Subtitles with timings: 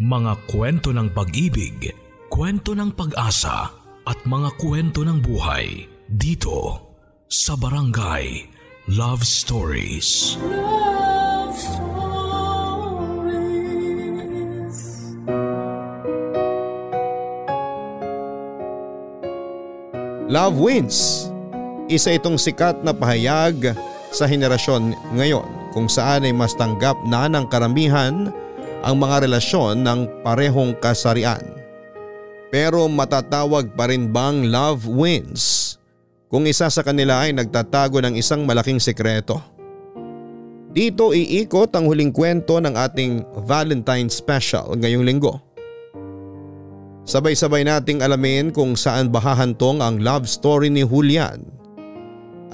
[0.00, 1.92] Mga kwento ng pag-ibig,
[2.32, 3.68] kwento ng pag-asa
[4.08, 6.88] at mga kwento ng buhay dito
[7.28, 8.48] sa Barangay
[8.88, 10.40] Love Stories.
[10.40, 12.00] Love Stories.
[20.32, 21.28] Love Wins.
[21.92, 23.76] Isa itong sikat na pahayag
[24.16, 28.32] sa henerasyon ngayon kung saan ay mas tanggap na ng karamihan
[28.80, 31.44] ang mga relasyon ng parehong kasarian.
[32.50, 35.76] Pero matatawag pa rin bang love wins
[36.26, 39.38] kung isa sa kanila ay nagtatago ng isang malaking sekreto?
[40.70, 45.34] Dito iikot ang huling kwento ng ating Valentine Special ngayong linggo.
[47.10, 51.42] Sabay-sabay nating alamin kung saan bahahantong ang love story ni Julian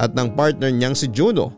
[0.00, 1.52] at ng partner niyang si Juno.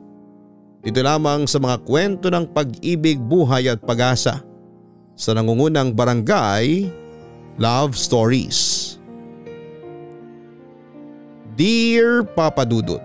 [0.83, 4.43] Dito lamang sa mga kwento ng pag-ibig, buhay at pag-asa
[5.19, 6.87] sa nangungunang barangay
[7.59, 8.95] Love Stories.
[11.59, 13.03] Dear Papa Dudut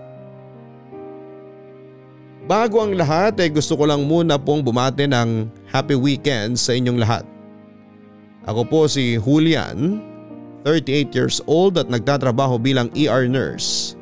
[2.46, 7.02] Bago ang lahat ay gusto ko lang muna pong bumate ng happy weekend sa inyong
[7.02, 7.26] lahat.
[8.46, 9.98] Ako po si Julian,
[10.62, 13.98] 38 years old at nagtatrabaho bilang ER nurse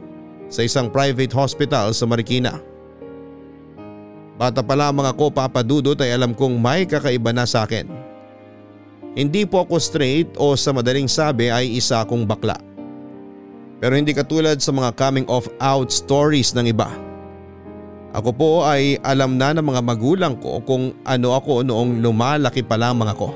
[0.52, 2.60] sa isang private hospital sa Marikina.
[4.42, 7.86] Bata pa lamang ako papadudot ay alam kong may kakaiba na sa akin.
[9.14, 12.58] Hindi po ako straight o sa madaling sabi ay isa akong bakla.
[13.78, 16.90] Pero hindi katulad sa mga coming of out stories ng iba.
[18.18, 22.74] Ako po ay alam na ng mga magulang ko kung ano ako noong lumalaki pa
[22.74, 23.30] lamang ako.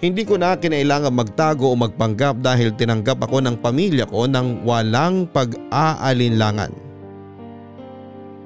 [0.00, 5.28] Hindi ko na kinailangan magtago o magpanggap dahil tinanggap ako ng pamilya ko ng walang
[5.28, 6.91] pag-aalinlangan.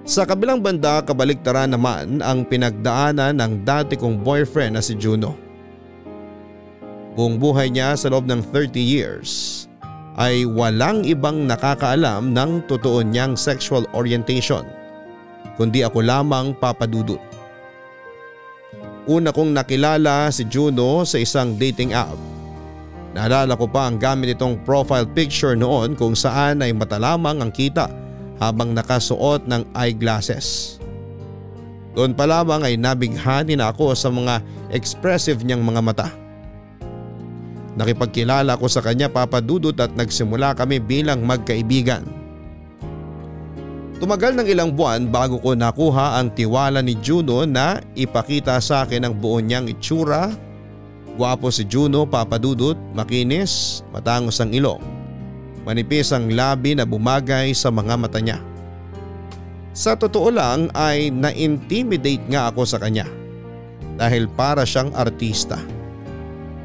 [0.06, 5.34] Sa kabilang banda kabaliktaran naman ang pinagdaanan ng dati kong boyfriend na si Juno.
[7.18, 9.66] Buong buhay niya sa loob ng 30 years
[10.14, 14.62] ay walang ibang nakakaalam ng totoo niyang sexual orientation
[15.58, 17.18] kundi ako lamang papadudot.
[19.10, 22.14] Una kong nakilala si Juno sa isang dating app.
[23.10, 27.50] Naalala ko pa ang gamit itong profile picture noon kung saan ay mata lamang ang
[27.50, 28.05] kita
[28.40, 30.76] habang nakasuot ng eyeglasses.
[31.96, 36.08] Doon pa lamang ay nabighani na ako sa mga expressive niyang mga mata.
[37.76, 42.04] Nakipagkilala ko sa kanya papadudot at nagsimula kami bilang magkaibigan.
[43.96, 49.08] Tumagal ng ilang buwan bago ko nakuha ang tiwala ni Juno na ipakita sa akin
[49.08, 50.28] ang buo niyang itsura.
[51.16, 54.95] Gwapo si Juno papadudot, makinis, matangos ang ilong.
[55.66, 58.38] Manipis ang labi na bumagay sa mga mata niya.
[59.74, 63.04] Sa totoo lang ay na-intimidate nga ako sa kanya
[63.98, 65.58] dahil para siyang artista.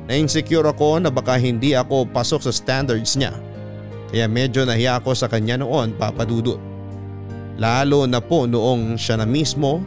[0.05, 3.33] Na-insecure ako na baka hindi ako pasok sa standards niya
[4.13, 6.61] kaya medyo nahiya ako sa kanya noon papadudot.
[7.57, 9.81] Lalo na po noong siya na mismo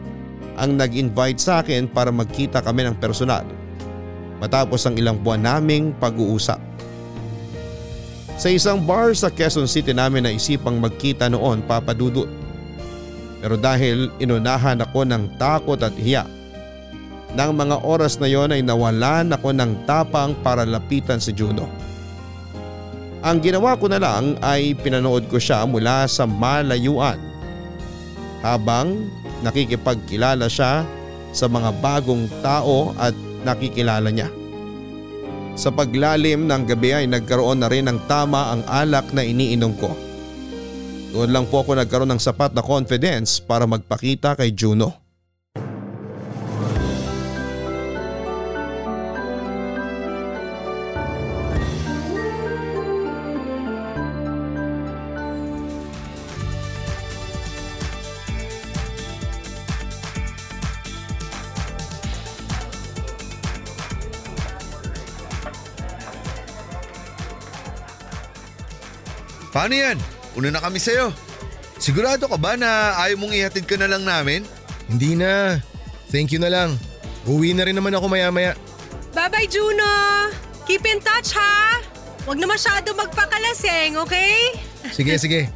[0.58, 3.46] ang nag-invite sa akin para magkita kami ng personal
[4.42, 6.73] matapos ang ilang buwan naming pag-uusap.
[8.34, 12.26] Sa isang bar sa Quezon City namin naisipang magkita noon papadudot.
[13.38, 16.26] Pero dahil inunahan ako ng takot at hiya,
[17.34, 21.66] nang mga oras na yon ay nawalan ako ng tapang para lapitan si Juno.
[23.24, 27.16] Ang ginawa ko na lang ay pinanood ko siya mula sa malayuan
[28.44, 29.08] habang
[29.40, 30.84] nakikipagkilala siya
[31.32, 34.28] sa mga bagong tao at nakikilala niya.
[35.54, 39.94] Sa paglalim ng gabi ay nagkaroon na rin ng tama ang alak na iniinom ko.
[41.14, 45.03] Doon lang po ako nagkaroon ng sapat na confidence para magpakita kay Juno.
[69.64, 69.96] Paano yan?
[70.36, 71.08] Una na kami sa'yo.
[71.80, 74.44] Sigurado ka ba na ayaw mong ihatid ka na lang namin?
[74.92, 75.56] Hindi na.
[76.12, 76.76] Thank you na lang.
[77.24, 78.52] Uwi na rin naman ako maya maya.
[79.16, 80.28] Bye-bye, Juno!
[80.68, 81.80] Keep in touch, ha?
[82.28, 84.52] Huwag na masyado magpakalaseng, okay?
[84.92, 85.48] Sige, sige.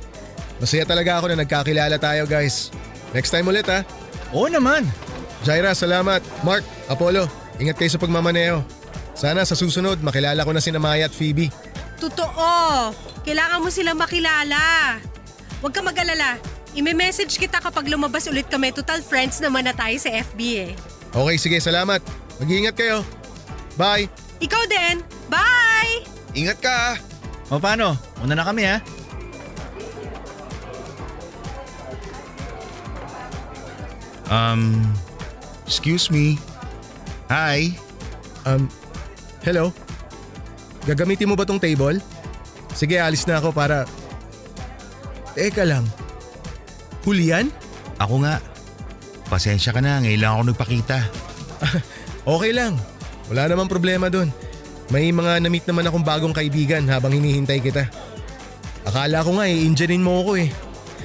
[0.57, 2.73] Masaya talaga ako na nagkakilala tayo guys.
[3.13, 3.85] Next time ulit ha.
[4.33, 4.89] Oo naman.
[5.45, 6.25] Jaira, salamat.
[6.41, 7.29] Mark, Apollo,
[7.61, 8.65] ingat kayo sa pagmamaneo.
[9.13, 11.53] Sana sa susunod makilala ko na si Maya at Phoebe.
[12.01, 13.08] Totoo.
[13.29, 14.97] Kailangan mo silang makilala.
[15.61, 16.41] Huwag ka mag-alala.
[16.73, 18.73] Ime-message kita kapag lumabas ulit kami.
[18.73, 20.73] Total friends naman na tayo sa FB eh.
[21.13, 22.01] Okay, sige, salamat.
[22.41, 23.05] Mag-iingat kayo.
[23.77, 24.09] Bye!
[24.41, 25.05] Ikaw din.
[25.29, 26.09] Bye!
[26.33, 26.97] Ingat ka ah.
[27.53, 28.01] O paano?
[28.25, 28.81] Una na kami ha.
[34.33, 34.89] Um,
[35.69, 36.41] excuse me.
[37.29, 37.77] Hi.
[38.49, 38.73] Um,
[39.45, 39.69] hello?
[40.89, 42.01] Gagamitin mo ba tong table?
[42.79, 43.83] Sige, alis na ako para...
[45.35, 45.83] Teka lang.
[47.03, 47.51] Hulian?
[47.99, 48.39] Ako nga.
[49.27, 50.99] Pasensya ka na, ngayon lang ako nagpakita.
[52.29, 52.77] Okay lang.
[53.33, 54.29] Wala namang problema dun.
[54.93, 57.89] May mga na-meet naman akong bagong kaibigan habang hinihintay kita.
[58.85, 60.53] Akala ko nga eh, injanin mo ako eh.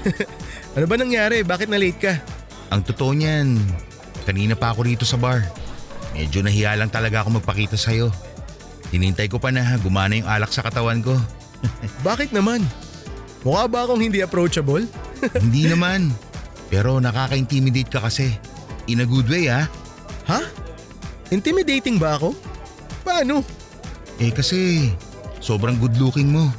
[0.75, 1.47] ano ba nangyari?
[1.47, 2.13] Bakit na-late ka?
[2.75, 3.55] Ang totoo niyan,
[4.27, 5.47] kanina pa ako rito sa bar.
[6.11, 8.11] Medyo nahiya lang talaga ako magpakita sa'yo.
[8.91, 11.15] Hinintay ko pa na gumana yung alak sa katawan ko.
[12.07, 12.63] Bakit naman?
[13.43, 14.87] Mukha ba akong hindi approachable?
[15.43, 16.11] Hindi naman.
[16.71, 18.31] Pero nakaka-intimidate ka kasi.
[18.87, 19.67] In a good way ha.
[20.27, 20.41] Ha?
[21.31, 22.35] Intimidating ba ako?
[23.03, 23.43] Paano?
[24.19, 24.91] Eh kasi
[25.43, 26.51] sobrang good looking mo.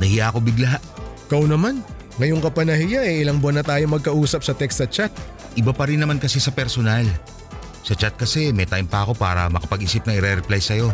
[0.00, 0.80] Nahiya ako bigla.
[1.28, 1.84] Ikaw naman.
[2.20, 5.12] Ngayon ka pa nahiya eh, ilang buwan na tayo magkausap sa text at chat.
[5.56, 7.04] Iba pa rin naman kasi sa personal.
[7.84, 10.92] Sa chat kasi may time pa ako para makapag-isip na i-reply sa'yo.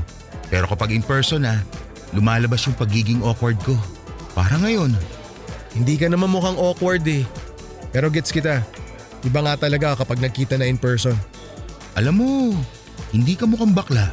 [0.48, 1.62] Pero kapag in person na,
[2.12, 3.76] lumalabas yung pagiging awkward ko.
[4.32, 4.94] Para ngayon.
[5.74, 7.26] Hindi ka naman mukhang awkward eh.
[7.92, 8.64] Pero gets kita.
[9.26, 11.14] Iba nga talaga kapag nagkita na in person.
[11.98, 12.30] Alam mo,
[13.10, 14.12] hindi ka mukhang bakla.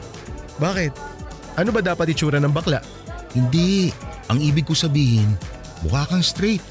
[0.57, 0.92] Bakit?
[1.56, 2.83] Ano ba dapat itsura ng bakla?
[3.36, 3.92] Hindi.
[4.31, 5.38] Ang ibig ko sabihin,
[5.86, 6.63] mukha kang straight.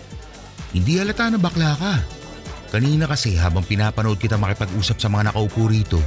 [0.74, 1.94] Hindi halata na bakla ka.
[2.74, 6.02] Kanina kasi habang pinapanood kita makipag-usap sa mga nakaupo rito,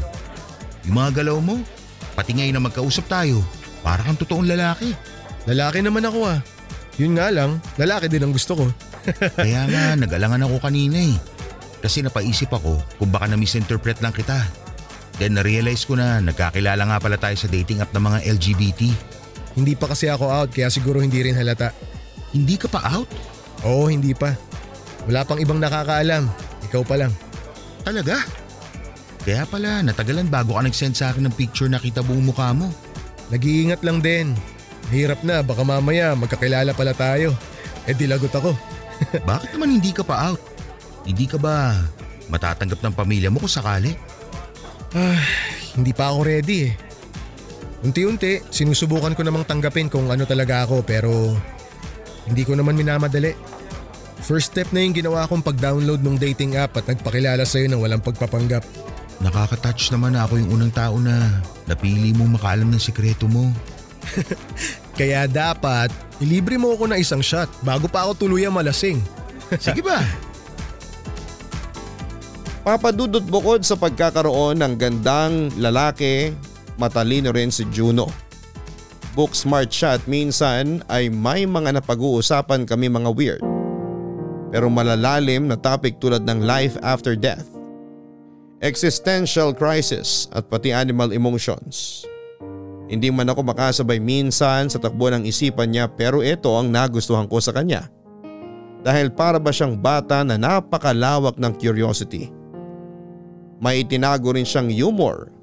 [0.83, 1.63] yung mga galaw mo,
[2.11, 3.39] pati ngayon na magkausap tayo,
[3.81, 4.93] para kang totoong lalaki.
[5.47, 6.39] Lalaki naman ako ah.
[6.97, 8.65] Yun nga lang, lalaki din ang gusto ko.
[9.37, 11.15] Kaya nga, nag-alangan ako kanina eh.
[11.77, 14.41] Kasi napaisip ako kung baka na-misinterpret lang kita.
[15.21, 18.81] Then na-realize ko na nagkakilala nga pala tayo sa dating app ng mga LGBT.
[19.57, 21.73] Hindi pa kasi ako out kaya siguro hindi rin halata.
[22.33, 23.09] Hindi ka pa out?
[23.65, 24.33] Oo, hindi pa.
[25.09, 26.29] Wala pang ibang nakakaalam.
[26.69, 27.13] Ikaw pa lang.
[27.81, 28.21] Talaga?
[29.25, 32.69] Kaya pala, natagalan bago ka nag-send sa akin ng picture na kita buong mukha mo.
[33.33, 34.31] Nag-iingat lang din.
[34.87, 37.35] Hirap na, baka mamaya magkakilala pala tayo.
[37.83, 38.55] Eh dilagot ako.
[39.29, 40.41] Bakit naman hindi ka pa out?
[41.07, 41.75] Hindi ka ba
[42.27, 43.95] matatanggap ng pamilya mo kung sakali?
[45.77, 46.73] Hindi pa ako ready eh.
[47.85, 51.37] Unti-unti, sinusubukan ko namang tanggapin kung ano talaga ako pero
[52.25, 53.31] hindi ko naman minamadali.
[54.25, 58.03] First step na yung ginawa kong pag-download ng dating app at nagpakilala sa'yo ng walang
[58.03, 58.65] pagpapanggap.
[59.21, 63.51] Nakaka-touch naman ako yung unang tao na napili mo makaalam ng sikreto mo.
[64.99, 65.91] Kaya dapat,
[66.23, 69.03] ilibre mo ako na isang shot bago pa ako tuluyang malasing.
[69.63, 70.01] Sige ba?
[72.67, 76.35] Papadudot bukod sa pagkakaroon ng gandang lalaki,
[76.75, 78.11] matalino rin si Juno.
[79.15, 83.43] Book smart siya at minsan ay may mga napag-uusapan kami mga weird.
[84.51, 87.56] Pero malalalim na topic tulad ng life after death,
[88.61, 92.05] existential crisis at pati animal emotions.
[92.87, 97.37] Hindi man ako makasabay minsan sa takbo ng isipan niya pero ito ang nagustuhan ko
[97.43, 97.91] sa kanya.
[98.81, 102.31] Dahil para ba siyang bata na napakalawak ng curiosity.
[103.59, 105.33] May itinago rin siyang humor.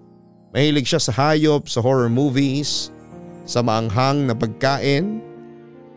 [0.55, 2.95] Mahilig siya sa hayop, sa horror movies,
[3.45, 5.21] sa maanghang na pagkain.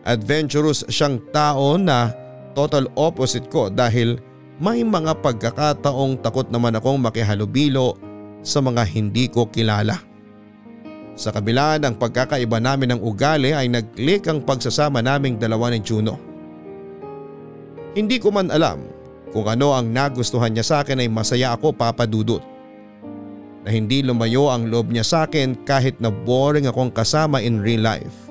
[0.04, 2.12] Adventurous siyang tao na
[2.52, 4.20] total opposite ko dahil
[4.58, 7.94] may mga pagkakataong takot naman akong makihalubilo
[8.42, 10.02] sa mga hindi ko kilala.
[11.14, 16.18] Sa kabila ng pagkakaiba namin ng ugali ay nag-click ang pagsasama naming dalawa ni Juno.
[17.94, 18.82] Hindi ko man alam
[19.30, 22.42] kung ano ang nagustuhan niya sa akin ay masaya ako papadudot.
[23.62, 27.82] Na hindi lumayo ang loob niya sa akin kahit na boring akong kasama in real
[27.82, 28.30] life.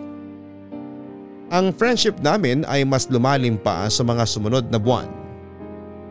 [1.51, 5.26] Ang friendship namin ay mas lumalim pa sa mga sumunod na buwan.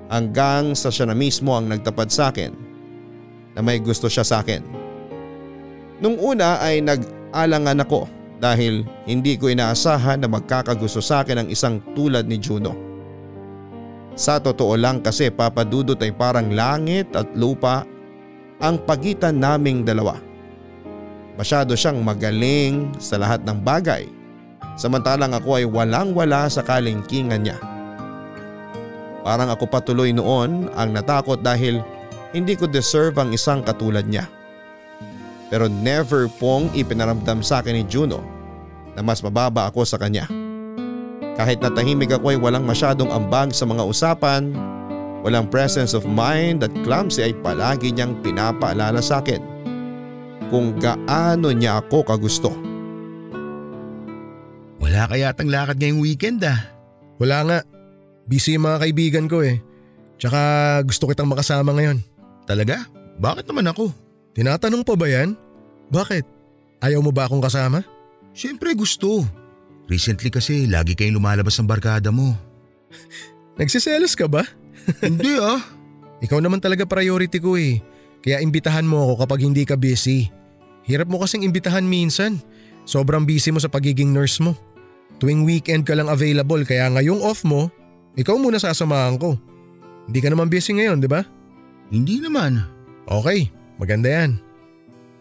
[0.07, 2.55] Hanggang sa siya na mismo ang nagtapad sa akin
[3.57, 4.63] na may gusto siya sa akin.
[5.99, 8.07] Nung una ay nag-alangan ako
[8.39, 12.77] dahil hindi ko inaasahan na magkakagusto sa akin ang isang tulad ni Juno.
[14.17, 17.85] Sa totoo lang kasi papadudot ay parang langit at lupa
[18.63, 20.17] ang pagitan naming dalawa.
[21.37, 24.09] Masyado siyang magaling sa lahat ng bagay
[24.77, 27.59] samantalang ako ay walang wala sa kalingkingan niya.
[29.26, 31.83] Parang ako patuloy noon ang natakot dahil
[32.30, 34.30] hindi ko deserve ang isang katulad niya.
[35.50, 38.23] Pero never pong ipinaramdam sa akin ni Juno
[38.95, 40.30] na mas mababa ako sa kanya.
[41.35, 44.54] Kahit natahimik ako ay walang masyadong ambag sa mga usapan,
[45.26, 49.42] walang presence of mind at clumsy ay palagi niyang pinapaalala sa akin
[50.54, 52.54] kung gaano niya ako kagusto.
[54.78, 56.71] Wala kaya tang lakad ngayong weekend ah.
[57.18, 57.59] Wala nga.
[58.26, 59.62] Busy yung mga kaibigan ko eh.
[60.18, 60.40] Tsaka
[60.83, 62.02] gusto kitang makasama ngayon.
[62.47, 62.87] Talaga?
[63.23, 63.95] Bakit naman ako?
[64.35, 65.38] Tinatanong pa ba yan?
[65.88, 66.25] Bakit?
[66.83, 67.87] Ayaw mo ba akong kasama?
[68.37, 69.25] Siyempre gusto.
[69.87, 72.35] Recently kasi lagi kayong lumalabas ng barkada mo.
[73.61, 74.45] Nagsiselos ka ba?
[75.02, 75.62] Hindi ah.
[76.21, 77.80] Ikaw naman talaga priority ko eh.
[78.26, 80.26] Kaya imbitahan mo ako kapag hindi ka busy.
[80.83, 82.42] Hirap mo kasing imbitahan minsan.
[82.83, 84.59] Sobrang busy mo sa pagiging nurse mo.
[85.23, 87.71] Tuwing weekend ka lang available kaya ngayong off mo,
[88.16, 89.37] ikaw muna sasamahan ko.
[90.08, 91.23] Hindi ka naman busy ngayon, di ba?
[91.92, 92.64] Hindi naman.
[93.06, 94.40] Okay, maganda yan.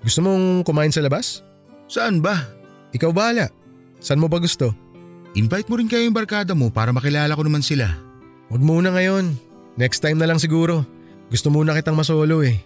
[0.01, 1.43] Gusto mong kumain sa labas?
[1.91, 2.47] Saan ba?
[2.95, 3.51] Ikaw bahala.
[3.99, 4.71] Saan mo ba gusto?
[5.35, 7.91] Invite mo rin kayo yung barkada mo para makilala ko naman sila.
[8.47, 9.35] Huwag muna ngayon.
[9.75, 10.87] Next time na lang siguro.
[11.27, 12.63] Gusto muna kitang masolo eh.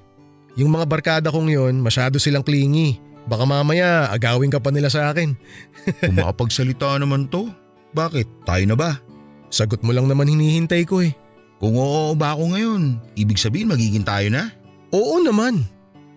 [0.59, 3.01] Yung mga barkada kong yon, masyado silang clingy.
[3.25, 5.33] Baka mamaya agawin ka pa nila sa akin.
[6.05, 7.49] Kung makapagsalita naman to,
[7.95, 8.29] bakit?
[8.45, 9.01] Tayo na ba?
[9.49, 11.13] Sagot mo lang naman hinihintay ko eh.
[11.59, 12.81] Kung oo ba ako ngayon,
[13.19, 14.53] ibig sabihin magiging tayo na?
[14.95, 15.67] Oo naman.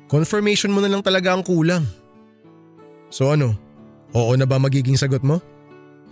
[0.07, 1.83] Confirmation mo na lang talaga ang kulang.
[3.11, 3.57] So ano,
[4.15, 5.43] oo na ba magiging sagot mo?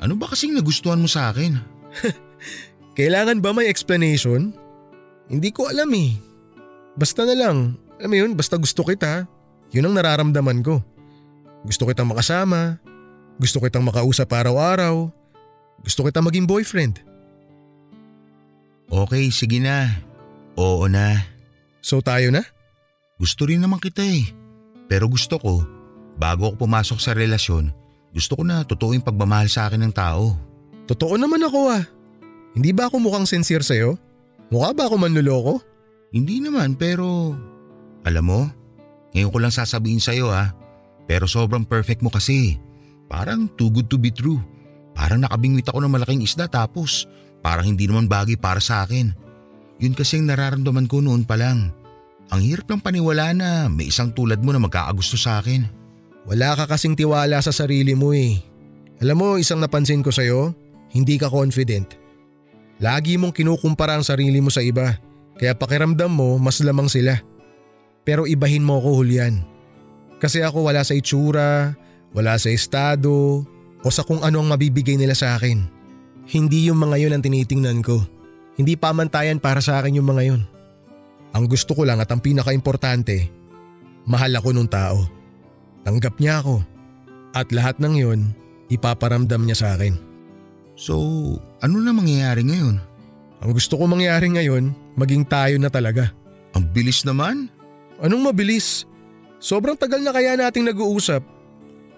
[0.00, 1.60] Ano ba kasing nagustuhan mo sa akin?
[2.98, 4.56] Kailangan ba may explanation?
[5.30, 6.16] Hindi ko alam eh.
[6.98, 9.28] Basta na lang, alam mo yun, basta gusto kita.
[9.70, 10.82] Yun ang nararamdaman ko.
[11.62, 12.80] Gusto kitang makasama.
[13.38, 15.06] Gusto kitang makausap araw-araw.
[15.84, 17.09] Gusto kitang maging boyfriend.
[18.90, 20.02] Okay, sige na.
[20.58, 21.22] Oo na.
[21.78, 22.42] So tayo na?
[23.22, 24.26] Gusto rin naman kita eh.
[24.90, 25.62] Pero gusto ko,
[26.18, 27.70] bago ako pumasok sa relasyon,
[28.10, 30.34] gusto ko na totoo yung pagmamahal sa akin ng tao.
[30.90, 31.86] Totoo naman ako ah.
[32.58, 33.94] Hindi ba ako mukhang sincere sa'yo?
[34.50, 35.62] Mukha ba ako manluloko?
[36.10, 37.38] Hindi naman pero…
[38.02, 38.40] Alam mo,
[39.14, 40.50] ngayon ko lang sasabihin sa'yo ha.
[41.06, 42.58] Pero sobrang perfect mo kasi.
[43.06, 44.42] Parang too good to be true.
[44.98, 47.06] Parang nakabingwit ako ng malaking isda tapos
[47.40, 49.12] parang hindi naman bagay para sa akin.
[49.80, 51.72] Yun kasi ang nararamdaman ko noon pa lang.
[52.30, 55.66] Ang hirap ng paniwala na may isang tulad mo na magkakagusto sa akin.
[56.28, 58.38] Wala ka kasing tiwala sa sarili mo eh.
[59.00, 60.52] Alam mo, isang napansin ko sa'yo,
[60.92, 61.96] hindi ka confident.
[62.78, 65.00] Lagi mong kinukumpara ang sarili mo sa iba,
[65.40, 67.16] kaya pakiramdam mo mas lamang sila.
[68.04, 69.40] Pero ibahin mo ako Julian.
[70.20, 71.72] Kasi ako wala sa itsura,
[72.12, 73.48] wala sa estado,
[73.80, 75.79] o sa kung ano ang mabibigay nila sa akin.
[76.30, 78.06] Hindi yung mga yun ang tinitingnan ko.
[78.54, 80.42] Hindi pamantayan para sa akin yung mga yun.
[81.34, 83.26] Ang gusto ko lang at ang pinaka-importante,
[84.06, 85.10] mahal ako nung tao.
[85.82, 86.62] Tanggap niya ako.
[87.34, 88.20] At lahat ng yun,
[88.70, 89.98] ipaparamdam niya sa akin.
[90.78, 90.94] So,
[91.62, 92.78] ano na mangyayari ngayon?
[93.42, 96.14] Ang gusto ko mangyari ngayon, maging tayo na talaga.
[96.54, 97.50] Ang bilis naman.
[97.98, 98.86] Anong mabilis?
[99.42, 101.24] Sobrang tagal na kaya nating nag-uusap.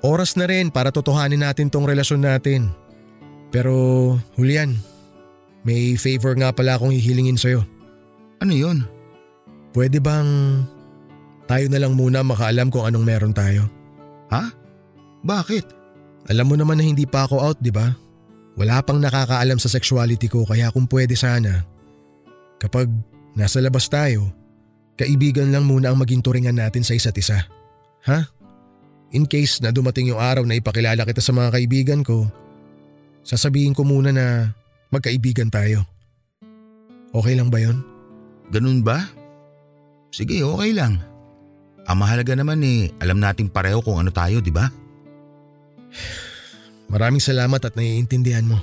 [0.02, 2.70] Oras na rin para totohanin natin tong relasyon natin.
[3.52, 3.74] Pero,
[4.34, 4.80] Julian,
[5.62, 7.62] may favor nga pala akong hihilingin sa'yo.
[8.42, 8.88] Ano yun?
[9.76, 10.64] Pwede bang
[11.46, 13.68] tayo na lang muna makaalam kung anong meron tayo?
[14.32, 14.50] Ha?
[15.22, 15.64] Bakit?
[16.32, 17.92] Alam mo naman na hindi pa ako out, di ba?
[18.56, 21.64] Wala pang nakakaalam sa sexuality ko kaya kung pwede sana.
[22.58, 22.88] Kapag
[23.36, 24.32] nasa labas tayo,
[24.98, 27.48] kaibigan lang muna ang maging turingan natin sa isa't isa.
[28.08, 28.18] Ha?
[29.12, 32.28] In case na dumating yung araw na ipakilala kita sa mga kaibigan ko,
[33.22, 34.52] sasabihin ko muna na
[34.90, 35.86] magkaibigan tayo.
[37.14, 37.80] Okay lang ba yon?
[38.52, 39.08] Ganun ba?
[40.12, 41.00] Sige, okay lang.
[41.88, 44.68] Ang mahalaga naman eh, alam nating pareho kung ano tayo, di ba?
[46.92, 48.60] Maraming salamat at naiintindihan mo.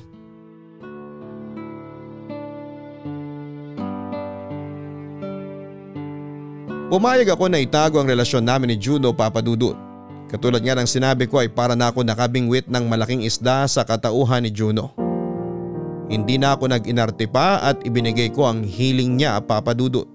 [6.89, 9.88] Pumayag ako na itago ang relasyon namin ni Juno Papadudut.
[10.30, 14.46] Katulad nga ng sinabi ko ay para na ako nakabingwit ng malaking isda sa katauhan
[14.46, 14.94] ni Juno.
[16.06, 20.06] Hindi na ako nag-inarte pa at ibinigay ko ang hiling niya papadudot.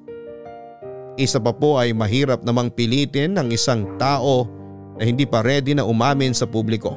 [1.18, 4.46] Isa pa po ay mahirap namang pilitin ng isang tao
[4.98, 6.94] na hindi pa ready na umamin sa publiko.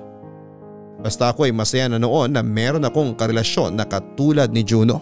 [1.01, 5.01] Basta ako ay masaya na noon na meron akong karelasyon na katulad ni Juno.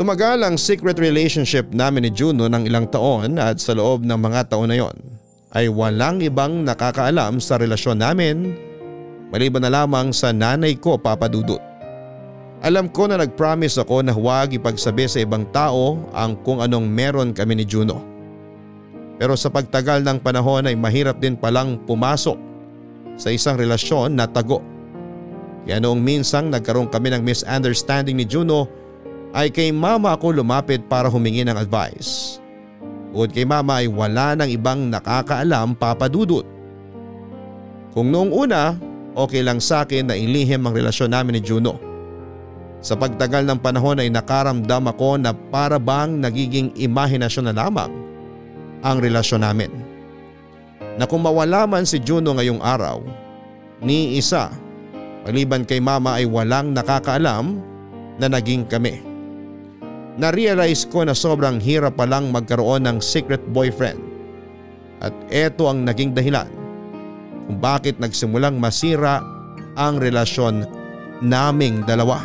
[0.00, 4.52] Tumagal ang secret relationship namin ni Juno ng ilang taon at sa loob ng mga
[4.52, 5.11] taon na yon
[5.52, 8.56] ay walang ibang nakakaalam sa relasyon namin
[9.32, 11.60] maliban na lamang sa nanay ko papadudot.
[12.62, 17.34] Alam ko na nag-promise ako na huwag ipagsabi sa ibang tao ang kung anong meron
[17.34, 17.98] kami ni Juno.
[19.18, 22.38] Pero sa pagtagal ng panahon ay mahirap din palang pumasok
[23.18, 24.62] sa isang relasyon na tago.
[25.66, 28.66] Kaya noong minsang nagkaroon kami ng misunderstanding ni Juno
[29.34, 32.41] ay kay mama ako lumapit para humingi ng advice.
[33.12, 36.48] Bukod kay mama ay wala nang ibang nakakaalam papadudot.
[37.92, 38.72] Kung noong una,
[39.12, 41.76] okay lang sa akin na ilihim ang relasyon namin ni Juno.
[42.80, 47.92] Sa pagtagal ng panahon ay nakaramdam ako na para bang nagiging imahinasyon na lamang
[48.80, 49.70] ang relasyon namin.
[50.96, 53.04] Na kung mawala man si Juno ngayong araw,
[53.84, 54.48] ni isa,
[55.28, 57.60] maliban kay mama ay walang nakakaalam
[58.16, 59.11] na naging kami.
[60.20, 64.00] Na-realize ko na sobrang hirap palang magkaroon ng secret boyfriend.
[65.00, 66.48] At eto ang naging dahilan
[67.48, 69.24] kung bakit nagsimulang masira
[69.74, 70.68] ang relasyon
[71.24, 72.22] naming dalawa.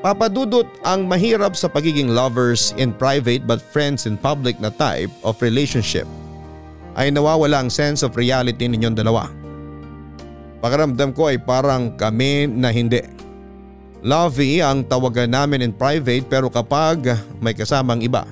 [0.00, 5.36] Papadudot ang mahirap sa pagiging lovers in private but friends in public na type of
[5.44, 6.08] relationship
[6.96, 9.28] ay nawawala ang sense of reality ninyong dalawa.
[10.64, 13.00] Pakaramdam ko ay parang kami na hindi.
[14.00, 18.24] Lovey ang tawagan namin in private pero kapag may kasamang iba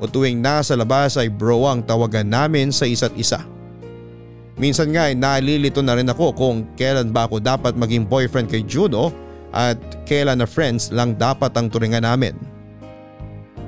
[0.00, 3.44] o tuwing nasa labas ay bro ang tawagan namin sa isa't isa.
[4.58, 8.64] Minsan nga ay nalilito na rin ako kung kailan ba ako dapat maging boyfriend kay
[8.64, 9.14] Juno
[9.54, 9.78] at
[10.08, 12.34] kailan na friends lang dapat ang turingan namin.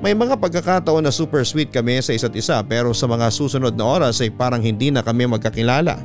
[0.01, 3.85] May mga pagkakataon na super sweet kami sa isa't isa pero sa mga susunod na
[3.85, 6.01] oras ay parang hindi na kami magkakilala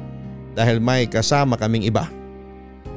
[0.52, 2.04] dahil may kasama kaming iba.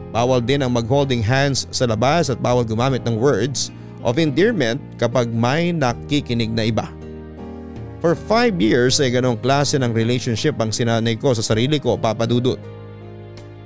[0.09, 3.69] Bawal din ang mag-holding hands sa labas at bawal gumamit ng words
[4.01, 6.89] of endearment kapag may nakikinig na iba.
[7.99, 12.57] For 5 years ay ganong klase ng relationship ang sinanay ko sa sarili ko papadudot.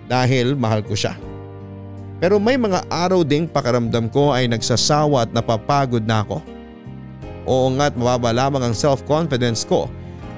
[0.10, 1.16] Dahil mahal ko siya.
[2.18, 6.42] Pero may mga araw ding pakaramdam ko ay nagsasawa at napapagod na ako.
[7.44, 9.92] Oo nga't mababa lamang ang self-confidence ko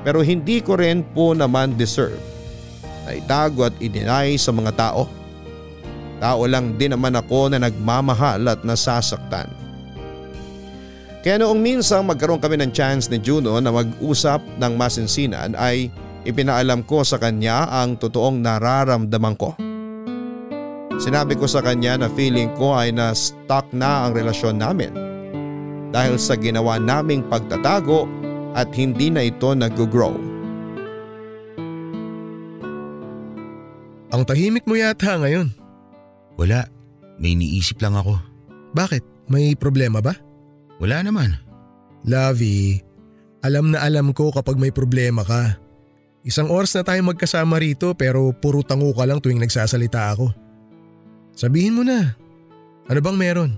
[0.06, 2.22] pero hindi ko rin po naman deserve
[3.10, 5.10] na itago at i-deny sa mga tao.
[6.24, 9.52] Tao lang din naman ako na nagmamahal at nasasaktan.
[11.26, 15.90] Kaya noong minsang magkaroon kami ng chance ni Juno na mag-usap ng masinsinan ay
[16.22, 19.58] ipinaalam ko sa kanya ang totoong nararamdaman ko.
[21.02, 24.94] Sinabi ko sa kanya na feeling ko ay na-stuck na ang relasyon namin
[25.90, 28.06] dahil sa ginawa naming pagtatago
[28.54, 30.16] at hindi na ito nag-grow.
[34.14, 35.65] Ang tahimik mo yata ngayon.
[36.36, 36.68] Wala,
[37.20, 38.20] may iniisip lang ako.
[38.76, 39.32] Bakit?
[39.32, 40.14] May problema ba?
[40.78, 41.40] Wala naman.
[42.06, 42.84] Lovey,
[43.42, 45.58] alam na alam ko kapag may problema ka.
[46.26, 50.34] Isang oras na tayo magkasama rito pero puro tango ka lang tuwing nagsasalita ako.
[51.38, 52.18] Sabihin mo na.
[52.90, 53.52] Ano bang meron?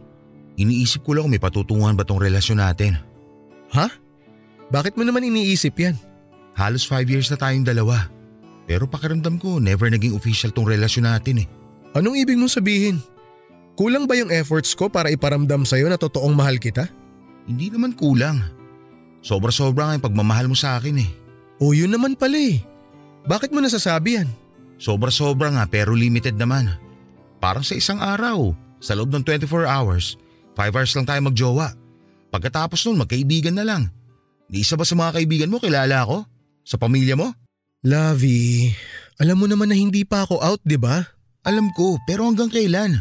[0.60, 3.00] Iniisip ko lang kung may patutunguhan ba tong relasyon natin.
[3.72, 3.88] Ha?
[4.68, 5.96] Bakit mo naman iniisip yan?
[6.58, 8.10] Halos five years na tayong dalawa.
[8.68, 11.48] Pero pakiramdam ko never naging official tong relasyon natin eh.
[11.96, 13.00] Anong ibig mong sabihin?
[13.78, 16.90] Kulang ba yung efforts ko para iparamdam sa'yo na totoong mahal kita?
[17.46, 18.42] Hindi naman kulang.
[19.22, 21.10] Sobra-sobra nga yung pagmamahal mo sa akin eh.
[21.62, 22.60] O yun naman pala eh.
[23.30, 24.30] Bakit mo nasasabi yan?
[24.78, 26.74] Sobra-sobra nga pero limited naman.
[27.38, 30.18] Parang sa isang araw, sa loob ng 24 hours,
[30.58, 31.68] 5 hours lang tayo magjowa.
[32.34, 33.90] Pagkatapos nun magkaibigan na lang.
[34.48, 36.26] Di isa ba sa mga kaibigan mo kilala ako?
[36.66, 37.32] Sa pamilya mo?
[37.86, 38.74] Lovey,
[39.22, 41.17] alam mo naman na hindi pa ako out, di ba?
[41.46, 42.98] Alam ko, pero hanggang kailan?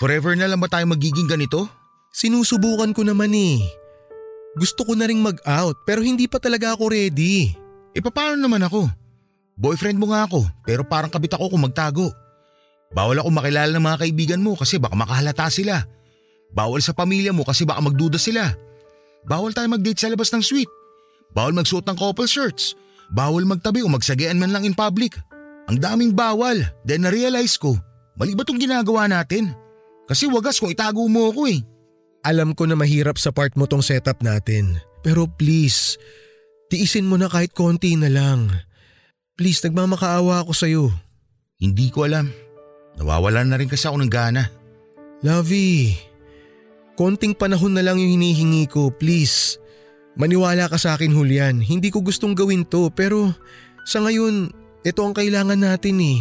[0.00, 1.68] Forever na lang ba tayo magiging ganito?
[2.10, 3.60] Sinusubukan ko naman eh.
[4.58, 7.54] Gusto ko na ring mag-out pero hindi pa talaga ako ready.
[7.94, 8.90] E paano naman ako?
[9.54, 12.10] Boyfriend mo nga ako pero parang kabit ako kung magtago.
[12.90, 15.86] Bawal ako makilala ng mga kaibigan mo kasi baka makahalata sila.
[16.50, 18.50] Bawal sa pamilya mo kasi baka magduda sila.
[19.22, 20.72] Bawal tayo mag-date sa labas ng suite.
[21.30, 22.74] Bawal magsuot ng couple shirts.
[23.14, 25.14] Bawal magtabi o magsagian man lang in public.
[25.68, 26.62] Ang daming bawal.
[26.86, 27.76] Then na-realize ko,
[28.16, 29.52] mali ba itong ginagawa natin?
[30.08, 31.60] Kasi wagas kung itago mo ako eh.
[32.26, 34.76] Alam ko na mahirap sa part mo tong setup natin.
[35.00, 35.96] Pero please,
[36.68, 38.52] tiisin mo na kahit konti na lang.
[39.40, 40.84] Please, nagmamakaawa ako sa'yo.
[41.56, 42.28] Hindi ko alam.
[43.00, 44.52] Nawawalan na rin kasi ako ng gana.
[45.24, 45.96] Lovey,
[46.96, 49.56] konting panahon na lang yung hinihingi ko, please.
[50.20, 51.64] Maniwala ka sa akin, Julian.
[51.64, 53.32] Hindi ko gustong gawin to pero
[53.88, 56.20] sa ngayon, ito ang kailangan natin eh.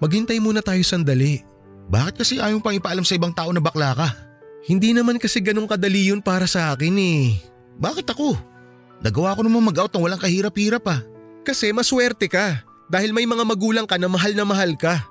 [0.00, 1.40] Maghintay muna tayo sandali.
[1.88, 4.08] Bakit kasi ayaw pang ipaalam sa ibang tao na bakla ka?
[4.66, 7.38] Hindi naman kasi ganun kadali yun para sa akin eh.
[7.78, 8.34] Bakit ako?
[9.00, 11.00] Nagawa ko naman mag-out ng walang kahirap-hirap ah.
[11.46, 15.06] Kasi maswerte ka dahil may mga magulang ka na mahal na mahal ka.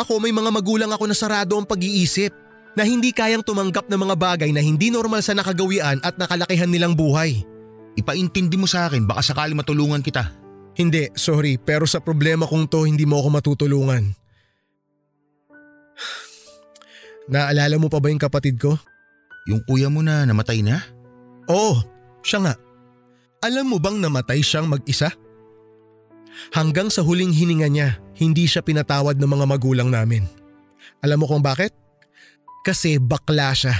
[0.00, 2.32] Ako may mga magulang ako na sarado ang pag-iisip
[2.74, 6.98] na hindi kayang tumanggap ng mga bagay na hindi normal sa nakagawian at nakalakihan nilang
[6.98, 7.46] buhay.
[7.94, 10.43] Ipaintindi mo sa akin baka sakali matulungan kita.
[10.74, 14.10] Hindi, sorry, pero sa problema kong to hindi mo ako matutulungan.
[17.30, 18.76] Naalala mo pa ba yung kapatid ko?
[19.48, 20.82] Yung kuya mo na namatay na?
[21.48, 22.54] Oo, Siya nga,
[23.44, 25.12] alam mo bang namatay siyang mag-isa?
[26.56, 30.24] Hanggang sa huling hininga niya, hindi siya pinatawad ng mga magulang namin.
[31.04, 31.76] Alam mo kung bakit?
[32.64, 33.76] Kasi bakla siya.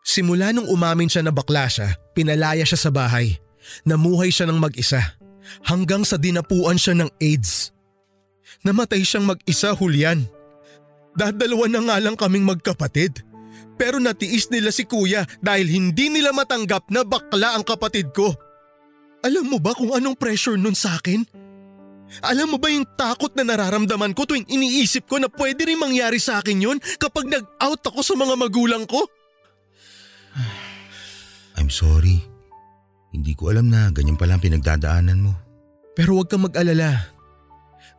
[0.00, 3.36] Simula nung umamin siya na bakla siya, pinalaya siya sa bahay.
[3.84, 5.21] Namuhay siya ng mag-isa.
[5.60, 7.72] Hanggang sa dinapuan siya ng AIDS.
[8.64, 10.24] Namatay siyang mag-isa, Julian.
[11.12, 13.20] Dadalawa na nga lang kaming magkapatid.
[13.76, 18.32] Pero natiis nila si kuya dahil hindi nila matanggap na bakla ang kapatid ko.
[19.22, 21.24] Alam mo ba kung anong pressure nun sa akin?
[22.20, 26.20] Alam mo ba yung takot na nararamdaman ko tuwing iniisip ko na pwede rin mangyari
[26.20, 29.00] sa akin yun kapag nag-out ako sa mga magulang ko?
[31.56, 32.20] I'm sorry.
[33.12, 35.32] Hindi ko alam na ganyan pala ang pinagdadaanan mo.
[35.92, 37.12] Pero huwag kang mag-alala.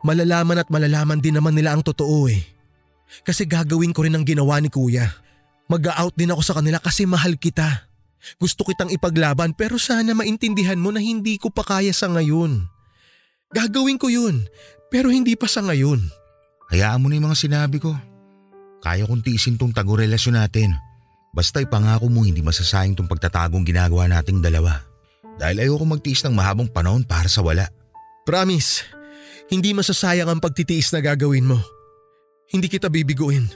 [0.04, 2.42] Malalaman at malalaman din naman nila ang totoo eh.
[3.22, 5.06] Kasi gagawin ko rin ang ginawa ni kuya.
[5.70, 7.88] Mag-out din ako sa kanila kasi mahal kita.
[8.40, 12.68] Gusto kitang ipaglaban pero sana maintindihan mo na hindi ko pa kaya sa ngayon.
[13.54, 14.44] Gagawin ko yun,
[14.90, 16.02] pero hindi pa sa ngayon.
[16.74, 17.94] Hayaan mo na yung mga sinabi ko.
[18.82, 20.74] Kaya kong tiisin tong tago-relasyon natin.
[21.32, 24.82] Basta ipangako mo hindi masasayang tong pagtatagong ginagawa nating dalawa.
[25.38, 27.70] Dahil ayoko magtiis ng mahabang panahon para sa wala.
[28.24, 28.88] Promise,
[29.52, 31.60] hindi masasayang ang pagtitiis na gagawin mo.
[32.48, 33.52] Hindi kita bibiguin.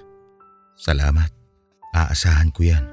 [0.77, 1.33] Salamat.
[1.97, 2.85] Aasahan ko yan.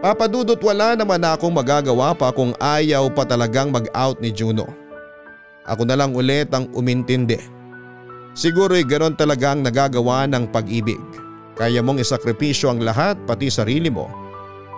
[0.00, 4.64] Papadudot wala naman akong magagawa pa kung ayaw pa talagang mag-out ni Juno.
[5.68, 7.36] Ako na lang ulit ang umintindi.
[8.32, 11.02] Siguro'y ganon talagang nagagawa ng pag-ibig.
[11.60, 14.27] Kaya mong isakripisyo ang lahat pati sarili mo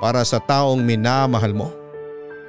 [0.03, 1.69] para sa taong minamahal mo.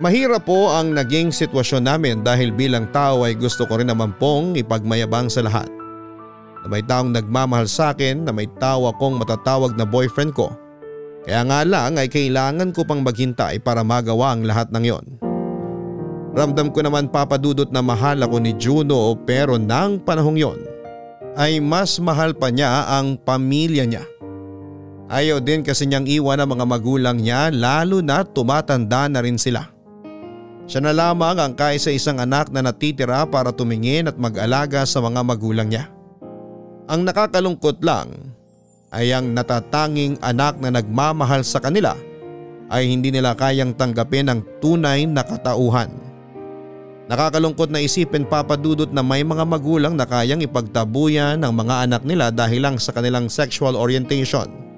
[0.02, 4.58] Mahirap po ang naging sitwasyon namin dahil bilang tao ay gusto ko rin naman pong
[4.58, 5.70] ipagmayabang sa lahat.
[6.66, 10.50] Na may taong nagmamahal sa akin na may tao akong matatawag na boyfriend ko
[11.22, 15.06] kaya nga lang ay kailangan ko pang maghintay para magawa ang lahat ng yon.
[16.32, 20.60] Ramdam ko naman papadudot na mahal ako ni Juno pero nang panahong yon
[21.38, 24.04] ay mas mahal pa niya ang pamilya niya.
[25.12, 29.68] Ayaw din kasi niyang iwan ang mga magulang niya lalo na tumatanda na rin sila.
[30.72, 35.20] Siya na lamang ang kaisa isang anak na natitira para tumingin at mag-alaga sa mga
[35.20, 35.92] magulang niya.
[36.88, 38.08] Ang nakakalungkot lang
[38.96, 41.92] ay ang natatanging anak na nagmamahal sa kanila
[42.72, 45.92] ay hindi nila kayang tanggapin ang tunay na katauhan.
[47.12, 52.32] Nakakalungkot na isipin papadudot na may mga magulang na kayang ipagtabuyan ng mga anak nila
[52.32, 54.71] dahil lang sa kanilang sexual orientation.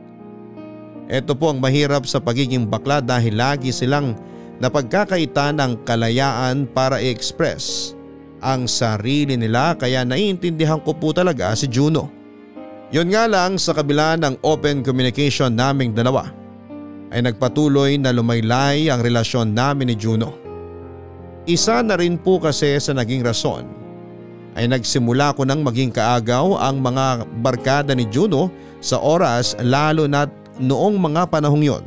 [1.14, 4.18] Ito po ang mahirap sa pagiging bakla dahil lagi silang
[4.58, 7.94] napagkakaita ng kalayaan para i-express
[8.42, 12.10] ang sarili nila kaya naiintindihan ko po talaga si Juno.
[12.90, 16.34] Yun nga lang sa kabila ng open communication naming dalawa
[17.14, 20.34] ay nagpatuloy na lumaylay ang relasyon namin ni Juno.
[21.46, 23.70] Isa na rin po kasi sa naging rason
[24.58, 28.50] ay nagsimula ko nang maging kaagaw ang mga barkada ni Juno
[28.82, 30.26] sa oras lalo na
[30.60, 31.86] noong mga panahong yon.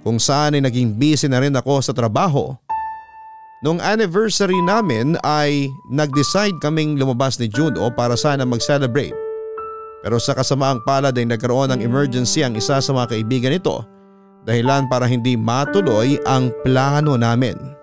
[0.00, 2.56] Kung saan ay naging busy na rin ako sa trabaho.
[3.60, 9.12] Noong anniversary namin ay nag-decide kaming lumabas ni Juno para sana mag-celebrate.
[10.00, 13.84] Pero sa kasamaang palad ay nagkaroon ng emergency ang isa sa mga kaibigan nito
[14.48, 17.79] dahilan para hindi matuloy ang plano namin.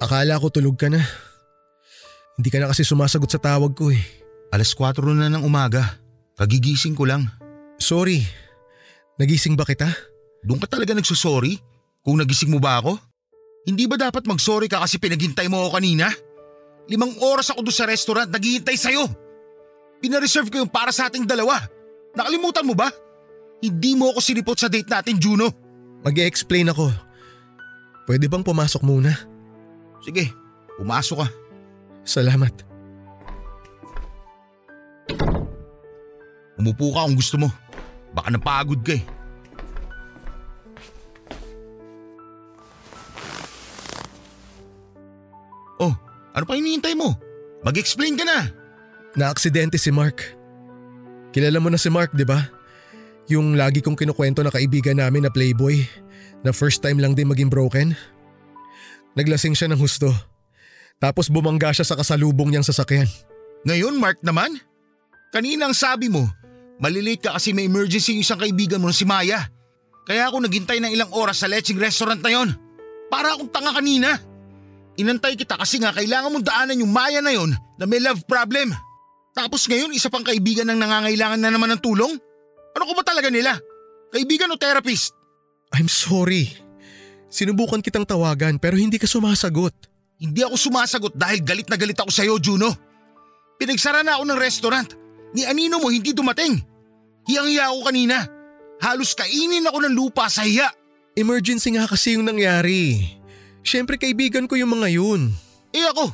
[0.00, 1.04] Akala ko tulog ka na.
[2.40, 4.00] Hindi ka na kasi sumasagot sa tawag ko eh.
[4.48, 6.00] Alas 4 na ng umaga.
[6.40, 7.28] Kagigising ko lang.
[7.76, 8.24] Sorry.
[9.20, 9.92] Nagising ba kita?
[10.40, 11.60] Doon ka talaga nagsusorry?
[12.00, 12.96] Kung nagising mo ba ako?
[13.68, 16.08] Hindi ba dapat mag-sorry ka kasi pinaghintay mo ako kanina?
[16.88, 19.04] Limang oras ako doon sa restaurant naghihintay sa'yo.
[20.00, 21.60] Pinareserve ko yung para sa ating dalawa.
[22.16, 22.88] Nakalimutan mo ba?
[23.60, 25.52] Hindi mo ako sinipot sa date natin, Juno.
[26.00, 26.88] mag explain ako.
[28.08, 29.29] Pwede bang pumasok muna?
[30.00, 30.32] Sige,
[30.80, 31.28] pumasok ka.
[32.04, 32.54] Salamat.
[36.60, 37.48] Umupo ka kung gusto mo.
[38.12, 39.04] Baka napagod ka eh.
[45.80, 45.96] Oh,
[46.36, 47.16] ano pa hinihintay mo?
[47.64, 48.52] Mag-explain ka na.
[49.16, 50.20] Naaksidente si Mark.
[51.32, 52.44] Kilala mo na si Mark, di ba?
[53.32, 55.80] Yung lagi kong kinukwento na kaibigan namin na playboy
[56.44, 57.96] na first time lang din maging broken.
[59.18, 60.10] Naglasing siya ng husto.
[61.00, 63.08] Tapos bumangga siya sa kasalubong niyang sasakyan.
[63.64, 64.60] Ngayon, Mark naman?
[65.32, 66.26] Kanina ang sabi mo,
[66.82, 69.48] malilate ka kasi may emergency yung isang kaibigan mo na si Maya.
[70.04, 72.48] Kaya ako naghintay ng ilang oras sa leching restaurant na yon.
[73.08, 74.18] Para akong tanga kanina.
[74.98, 78.74] Inantay kita kasi nga kailangan mong daanan yung Maya na yon na may love problem.
[79.32, 82.12] Tapos ngayon isa pang kaibigan ng nangangailangan na naman ng tulong?
[82.74, 83.56] Ano ko ba talaga nila?
[84.10, 85.14] Kaibigan o therapist?
[85.70, 86.69] I'm sorry.
[87.30, 89.72] Sinubukan kitang tawagan pero hindi ka sumasagot.
[90.20, 92.68] Hindi ako sumasagot dahil galit na galit ako sa'yo, Juno.
[93.56, 94.90] Pinagsara na ako ng restaurant.
[95.32, 96.58] Ni Anino mo hindi dumating.
[97.24, 98.16] Hiyang-hiya ako kanina.
[98.82, 100.68] Halos kainin ako ng lupa sa hiya.
[101.14, 102.98] Emergency nga kasi yung nangyari.
[103.62, 105.30] Siyempre kaibigan ko yung mga yun.
[105.70, 106.10] Eh ako,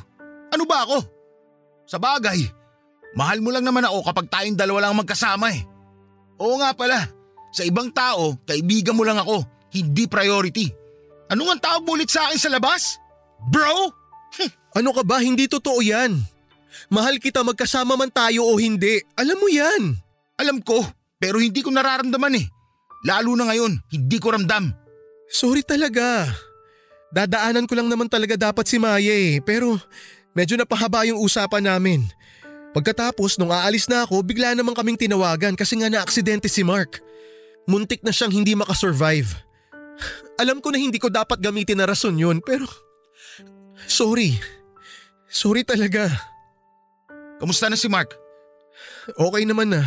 [0.53, 0.97] ano ba ako?
[1.89, 2.45] Sa bagay,
[3.17, 5.65] mahal mo lang naman ako kapag tayong dalawa lang magkasama eh.
[6.37, 7.09] Oo nga pala,
[7.49, 9.41] sa ibang tao, kaibigan mo lang ako,
[9.73, 10.69] hindi priority.
[11.27, 12.99] Ano nga tawag mo ulit sa akin sa labas?
[13.51, 13.91] Bro?
[14.77, 15.19] Ano ka ba?
[15.19, 16.15] Hindi totoo yan.
[16.87, 19.01] Mahal kita magkasama man tayo o hindi.
[19.17, 19.97] Alam mo yan.
[20.37, 20.85] Alam ko,
[21.17, 22.45] pero hindi ko nararamdaman eh.
[23.03, 24.69] Lalo na ngayon, hindi ko ramdam.
[25.27, 26.29] Sorry talaga.
[27.11, 29.41] Dadaanan ko lang naman talaga dapat si Maya eh.
[29.41, 29.81] Pero
[30.37, 32.05] medyo napahaba yung usapan namin.
[32.77, 37.01] Pagkatapos nung aalis na ako, bigla naman kaming tinawagan kasi nga na-aksidente si Mark.
[37.65, 39.46] Muntik na siyang hindi makasurvive.
[40.37, 42.65] Alam ko na hindi ko dapat gamitin na rason yun pero...
[43.87, 44.37] Sorry.
[45.29, 46.09] Sorry talaga.
[47.37, 48.13] Kamusta na si Mark?
[49.13, 49.85] Okay naman na.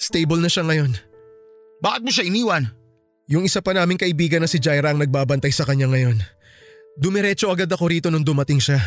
[0.00, 0.92] Stable na siya ngayon.
[1.82, 2.64] Bakit mo siya iniwan?
[3.30, 6.18] Yung isa pa naming kaibigan na si Jaira ang nagbabantay sa kanya ngayon.
[6.98, 8.82] Dumiretso agad ako rito nung dumating siya.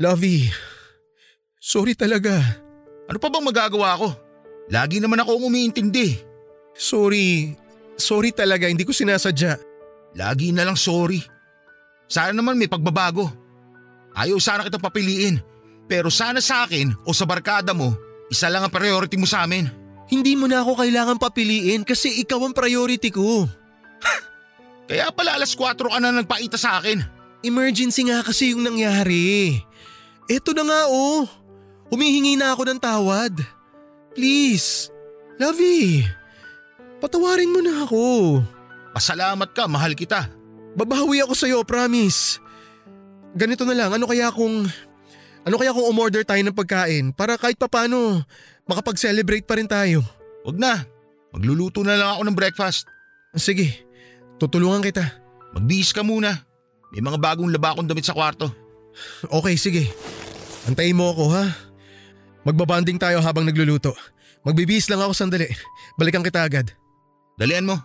[0.00, 0.48] Lovey,
[1.60, 2.40] sorry talaga.
[3.06, 4.08] Ano pa bang magagawa ko?
[4.72, 6.16] Lagi naman ako umiintindi.
[6.72, 7.52] Sorry,
[8.00, 9.60] sorry talaga hindi ko sinasadya.
[10.18, 11.22] Lagi na lang sorry.
[12.10, 13.30] Sana naman may pagbabago.
[14.18, 15.38] Ayaw sana kitang papiliin.
[15.86, 17.94] Pero sana sa akin o sa barkada mo,
[18.30, 19.70] isa lang ang priority mo sa amin.
[20.10, 23.46] Hindi mo na ako kailangan papiliin kasi ikaw ang priority ko.
[24.90, 26.98] Kaya pala alas 4 ka na nagpaita sa akin.
[27.46, 29.58] Emergency nga kasi yung nangyari.
[30.26, 31.26] Eto na nga oh.
[31.90, 33.34] Humihingi na ako ng tawad.
[34.14, 34.90] Please,
[35.38, 36.06] Lovey,
[37.00, 38.02] patawarin mo na ako.
[38.92, 40.28] Pasalamat ka, mahal kita.
[40.76, 42.38] Babawi ako sa'yo, promise.
[43.34, 44.68] Ganito na lang, ano kaya kung...
[45.40, 48.20] Ano kaya kung umorder tayo ng pagkain para kahit papano
[48.68, 50.04] makapag-celebrate pa rin tayo?
[50.44, 50.84] Wag na.
[51.32, 52.84] Magluluto na lang ako ng breakfast.
[53.32, 53.88] Sige,
[54.36, 55.00] tutulungan kita.
[55.56, 56.44] Magbihis ka muna.
[56.92, 58.52] May mga bagong laba akong damit sa kwarto.
[59.32, 59.88] Okay, sige.
[60.68, 61.48] Antayin mo ako ha.
[62.44, 63.96] Magbabanding tayo habang nagluluto.
[64.44, 65.48] Magbibihis lang ako sandali.
[65.96, 66.68] Balikan kita agad.
[67.40, 67.76] Dalian mo.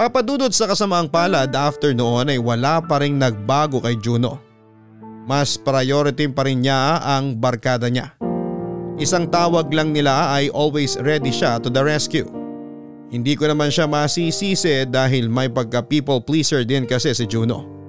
[0.00, 4.40] Papadudod sa kasamaang palad after noon ay wala pa rin nagbago kay Juno.
[5.28, 8.16] Mas priority pa rin niya ang barkada niya.
[8.96, 12.24] Isang tawag lang nila ay always ready siya to the rescue.
[13.12, 17.79] Hindi ko naman siya masisisi dahil may pagka people pleaser din kasi si Juno.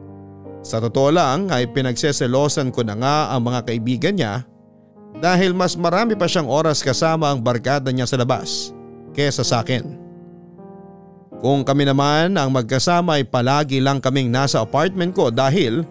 [0.62, 4.46] Sa totoo lang ay pinagseselosan ko na nga ang mga kaibigan niya
[5.18, 8.70] dahil mas marami pa siyang oras kasama ang barkada niya sa labas
[9.18, 9.98] kesa sa akin.
[11.42, 15.82] Kung kami naman ang magkasama ay palagi lang kaming nasa apartment ko dahil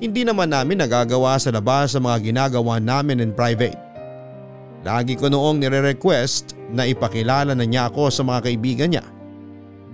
[0.00, 3.76] hindi naman namin nagagawa sa labas sa mga ginagawa namin in private.
[4.80, 9.04] Lagi ko noong nire-request na ipakilala na niya ako sa mga kaibigan niya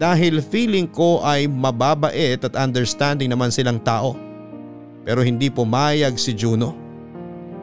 [0.01, 4.17] dahil feeling ko ay mababait at understanding naman silang tao.
[5.05, 6.73] Pero hindi pumayag si Juno.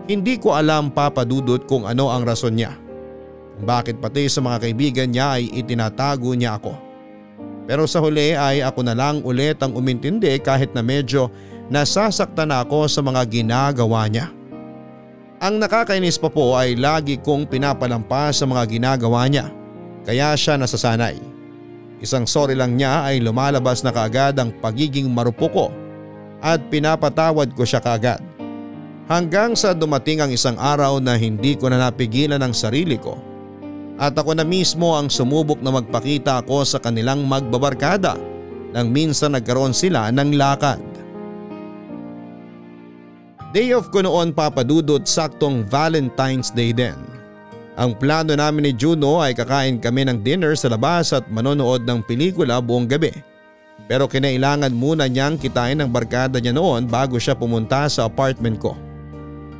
[0.05, 2.77] Hindi ko alam papadudot kung ano ang rason niya.
[3.57, 6.77] Kung bakit pati sa mga kaibigan niya ay itinatago niya ako.
[7.65, 11.33] Pero sa huli ay ako na lang ulit ang umintindi kahit na medyo
[11.73, 14.29] nasasaktan ako sa mga ginagawa niya.
[15.41, 19.49] Ang nakakainis pa po ay lagi kong pinapalampas sa mga ginagawa niya
[20.05, 21.36] kaya siya nasasanay.
[21.97, 25.67] Isang sorry lang niya ay lumalabas na kaagad ang pagiging marupok ko
[26.45, 28.21] at pinapatawad ko siya kaagad.
[29.09, 33.17] Hanggang sa dumating ang isang araw na hindi ko na napigilan ang sarili ko
[33.97, 38.13] at ako na mismo ang sumubok na magpakita ako sa kanilang magbabarkada
[38.75, 40.83] nang minsan nagkaroon sila ng lakad.
[43.55, 47.16] Day off ko noon papadudot saktong Valentine's Day din.
[47.77, 52.01] Ang plano namin ni Juno ay kakain kami ng dinner sa labas at manonood ng
[52.09, 53.13] pelikula buong gabi.
[53.85, 58.73] Pero kinailangan muna niyang kitain ng barkada niya noon bago siya pumunta sa apartment ko.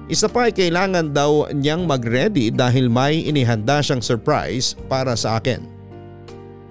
[0.09, 5.61] Isa pa ay kailangan daw niyang mag-ready dahil may inihanda siyang surprise para sa akin.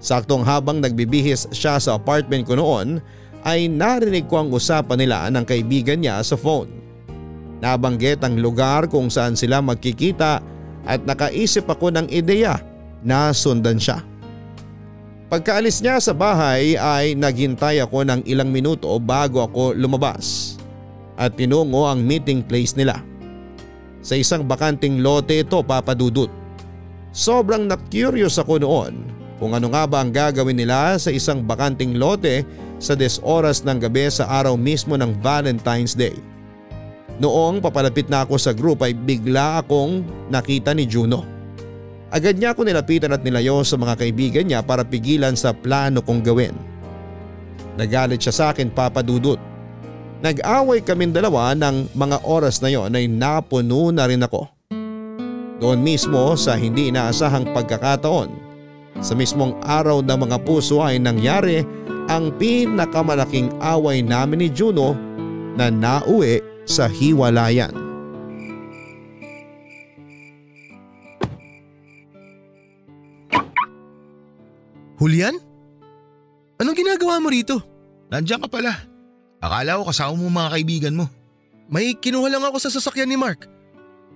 [0.03, 2.99] Saktong habang nagbibihis siya sa apartment ko noon
[3.47, 6.67] ay narinig ko ang usapan nila ng kaibigan niya sa phone.
[7.63, 10.56] Nabanggit ang lugar kung saan sila magkikita
[10.87, 12.63] at nakaisip ako ng ideya
[13.03, 13.99] na sundan siya.
[15.27, 20.55] Pagkaalis niya sa bahay ay naghintay ako ng ilang minuto bago ako lumabas
[21.19, 23.03] at tinungo ang meeting place nila.
[23.99, 26.31] Sa isang bakanting lote ito papadudot.
[27.11, 29.03] Sobrang na-curious ako noon
[29.35, 32.47] kung ano nga ba ang gagawin nila sa isang bakanting lote
[32.79, 36.15] sa des oras ng gabi sa araw mismo ng Valentine's Day.
[37.17, 41.25] Noong papalapit na ako sa group ay bigla akong nakita ni Juno.
[42.13, 46.21] Agad niya ako nilapitan at nilayo sa mga kaibigan niya para pigilan sa plano kong
[46.23, 46.55] gawin.
[47.75, 49.41] Nagalit siya sa akin papadudot.
[50.21, 54.49] Nag-away kaming dalawa ng mga oras na yon ay napuno na rin ako.
[55.57, 58.29] Doon mismo sa hindi inaasahang pagkakataon,
[59.01, 61.61] sa mismong araw ng mga puso ay nangyari
[62.09, 64.97] ang pinakamalaking away namin ni Juno
[65.53, 67.87] na nauwi sa hiwalayan.
[75.07, 75.39] Julian?
[76.59, 77.63] Anong ginagawa mo rito?
[78.11, 78.75] Nandiyan ka pala.
[79.39, 81.07] Akala ko kasama mo mga kaibigan mo.
[81.71, 83.47] May kinuha lang ako sa sasakyan ni Mark.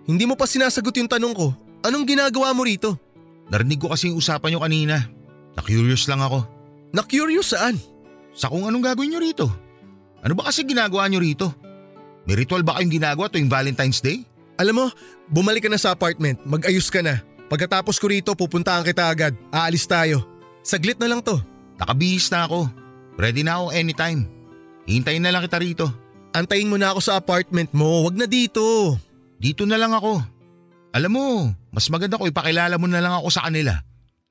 [0.04, 1.56] Hindi mo pa sinasagot yung tanong ko.
[1.88, 3.00] Anong ginagawa mo rito?
[3.48, 5.00] Narinig ko kasi yung usapan nyo kanina.
[5.56, 6.44] Na-curious lang ako.
[6.92, 7.80] Na-curious saan?
[8.36, 9.48] Sa kung anong gagawin nyo rito.
[10.20, 11.56] Ano ba kasi ginagawa nyo rito?
[12.26, 14.22] May ritual ba kayong ginagawa tuwing Valentine's Day?
[14.62, 14.86] Alam mo,
[15.26, 16.38] bumalik ka na sa apartment.
[16.46, 17.26] Mag-ayos ka na.
[17.50, 19.34] Pagkatapos ko rito, pupuntahan kita agad.
[19.50, 20.24] Aalis tayo.
[20.62, 21.42] Saglit na lang to.
[21.82, 22.70] Nakabihis na ako.
[23.18, 24.30] Ready na ako anytime.
[24.86, 25.90] Hintayin na lang kita rito.
[26.32, 28.06] Antayin mo na ako sa apartment mo.
[28.06, 28.96] Wag na dito.
[29.42, 30.22] Dito na lang ako.
[30.94, 31.28] Alam mo,
[31.74, 33.82] mas maganda ko ipakilala mo na lang ako sa kanila.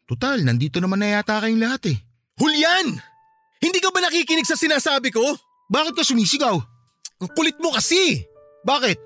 [0.06, 1.98] Total, nandito naman na yata kayong lahat eh.
[2.38, 3.02] Julian!
[3.60, 5.22] Hindi ka ba nakikinig sa sinasabi ko?
[5.68, 6.56] Bakit ka sumisigaw?
[7.20, 8.24] Ang kulit mo kasi!
[8.64, 8.96] Bakit?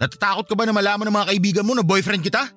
[0.00, 2.48] Natatakot ka ba na malaman ng mga kaibigan mo na boyfriend kita?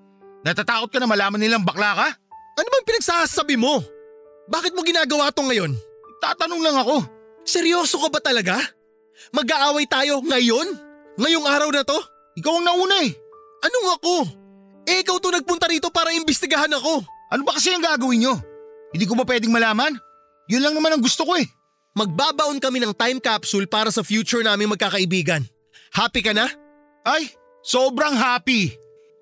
[0.47, 2.07] Natatakot ka na malaman nilang bakla ka?
[2.55, 3.83] Ano bang pinagsasabi mo?
[4.47, 5.75] Bakit mo ginagawa to ngayon?
[6.23, 7.03] Tatanong lang ako.
[7.43, 8.55] Seryoso ka ba talaga?
[9.35, 10.67] Mag-aaway tayo ngayon?
[11.19, 11.99] Ngayong araw na to?
[12.39, 13.11] Ikaw ang nauna eh.
[13.67, 14.15] Anong ako?
[14.87, 17.03] Eh ikaw to nagpunta rito para imbestigahan ako.
[17.35, 18.33] Ano ba kasi ang gagawin nyo?
[18.95, 19.91] Hindi ko ba pwedeng malaman?
[20.47, 21.47] Yun lang naman ang gusto ko eh.
[21.91, 25.43] Magbabaon kami ng time capsule para sa future naming magkakaibigan.
[25.91, 26.47] Happy ka na?
[27.03, 28.71] Ay, sobrang happy.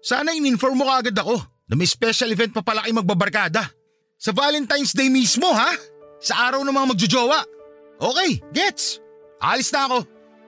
[0.05, 3.65] Sana in-inform mo kaagad ako na may special event pa pala kayo magbabarkada.
[4.21, 5.73] Sa Valentine's Day mismo ha?
[6.21, 7.39] Sa araw ng mga magjojowa.
[7.99, 9.01] Okay, gets.
[9.41, 9.97] Alis na ako.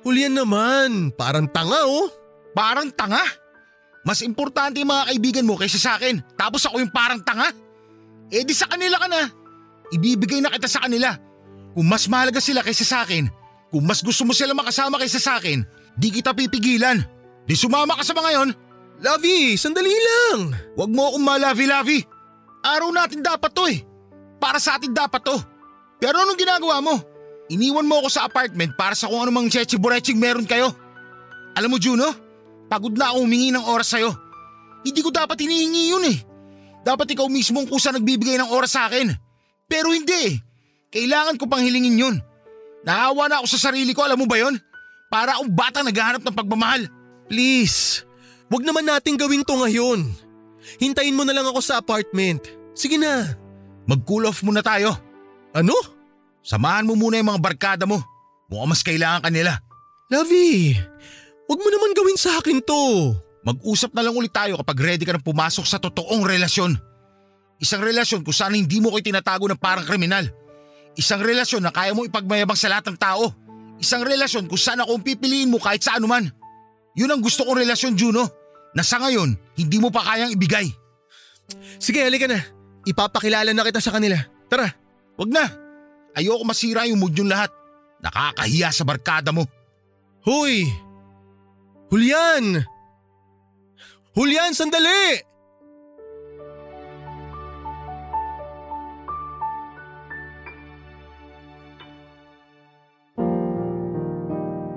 [0.05, 2.05] Julian naman, parang tanga oh.
[2.53, 3.23] Parang tanga?
[4.05, 6.21] Mas importante yung mga kaibigan mo kaysa sa akin.
[6.37, 7.49] Tapos ako yung parang tanga?
[8.29, 9.25] Eh di sa kanila ka na.
[9.89, 11.30] Ibibigay na kita sa kanila.
[11.71, 13.31] Kung mas mahalaga sila kaysa sa akin,
[13.71, 15.63] kung mas gusto mo sila makasama kaysa sa akin,
[15.95, 16.99] di kita pipigilan.
[17.47, 18.49] Di sumama ka sa mga yon.
[19.01, 20.53] Lavi, sandali lang.
[20.77, 21.99] Huwag mo akong malavi-lavi.
[22.61, 23.81] Araw natin dapat to eh.
[24.37, 25.37] Para sa atin dapat to.
[25.97, 26.95] Pero anong ginagawa mo?
[27.49, 30.69] Iniwan mo ako sa apartment para sa kung anumang chechi-boreching meron kayo.
[31.57, 32.07] Alam mo Juno,
[32.69, 34.13] pagod na ako humingi ng oras sa'yo.
[34.85, 36.17] Hindi ko dapat hinihingi yun eh.
[36.81, 39.13] Dapat ikaw mismo ang kusa nagbibigay ng oras sa akin.
[39.65, 40.35] Pero hindi eh.
[40.91, 42.15] Kailangan ko pang hilingin yun.
[42.83, 44.59] Nahawa na ako sa sarili ko, alam mo ba yon?
[45.07, 46.87] Para akong bata naghahanap ng pagmamahal.
[47.31, 48.03] Please,
[48.51, 50.03] wag naman nating gawin to ngayon.
[50.83, 52.43] Hintayin mo na lang ako sa apartment.
[52.75, 53.39] Sige na.
[53.87, 54.95] Mag-cool off muna tayo.
[55.55, 55.75] Ano?
[56.43, 58.03] Samahan mo muna yung mga barkada mo.
[58.51, 59.55] Mukhang mas kailangan kanila.
[60.11, 60.75] Lavi,
[61.47, 63.15] wag mo naman gawin sa akin to.
[63.47, 66.75] Mag-usap na lang ulit tayo kapag ready ka na pumasok sa totoong relasyon.
[67.61, 70.27] Isang relasyon kung saan hindi mo ko tinatago ng parang kriminal.
[70.99, 73.31] Isang relasyon na kaya mo ipagmayabang sa lahat ng tao.
[73.79, 76.27] Isang relasyon kung saan ako ang pipiliin mo kahit sa anuman.
[76.93, 78.27] Yun ang gusto kong relasyon, Juno.
[78.75, 80.67] Na sa ngayon, hindi mo pa kayang ibigay.
[81.79, 82.39] Sige, halika na.
[82.87, 84.15] Ipapakilala na kita sa kanila.
[84.47, 84.67] Tara.
[85.19, 85.45] Wag na.
[86.15, 87.51] Ayoko masira yung mood yung lahat.
[88.03, 89.47] Nakakahiya sa barkada mo.
[90.27, 90.67] Hoy!
[91.91, 92.63] Julian!
[94.15, 95.30] Julian, sandali!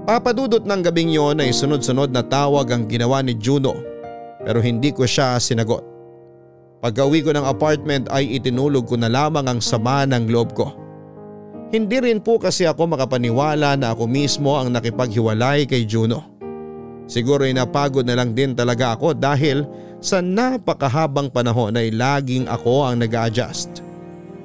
[0.04, 3.72] Papadudot ng gabing yon ay sunod-sunod na tawag ang ginawa ni Juno
[4.44, 5.80] pero hindi ko siya sinagot.
[6.84, 10.76] Pag-uwi ko ng apartment ay itinulog ko na lamang ang sama ng loob ko.
[11.72, 16.20] Hindi rin po kasi ako makapaniwala na ako mismo ang nakipaghiwalay kay Juno.
[17.08, 19.64] Siguro ay napagod na lang din talaga ako dahil
[20.04, 23.80] sa napakahabang panahon ay laging ako ang nag adjust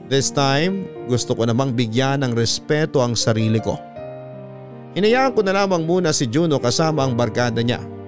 [0.09, 3.77] This time, gusto ko namang bigyan ng respeto ang sarili ko.
[4.97, 7.99] Hinayaan ko na lamang muna si Juno kasama ang barkada niya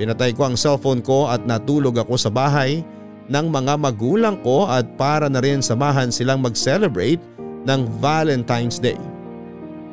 [0.00, 2.80] Pinatay ko ang cellphone ko at natulog ako sa bahay
[3.28, 7.20] ng mga magulang ko at para na rin samahan silang mag-celebrate
[7.68, 8.96] ng Valentine's Day.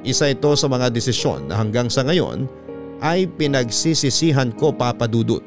[0.07, 2.47] Isa ito sa mga desisyon na hanggang sa ngayon
[3.03, 5.43] ay pinagsisisihan ko papadudot.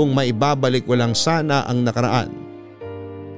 [0.00, 2.32] Kung maibabalik ko lang sana ang nakaraan,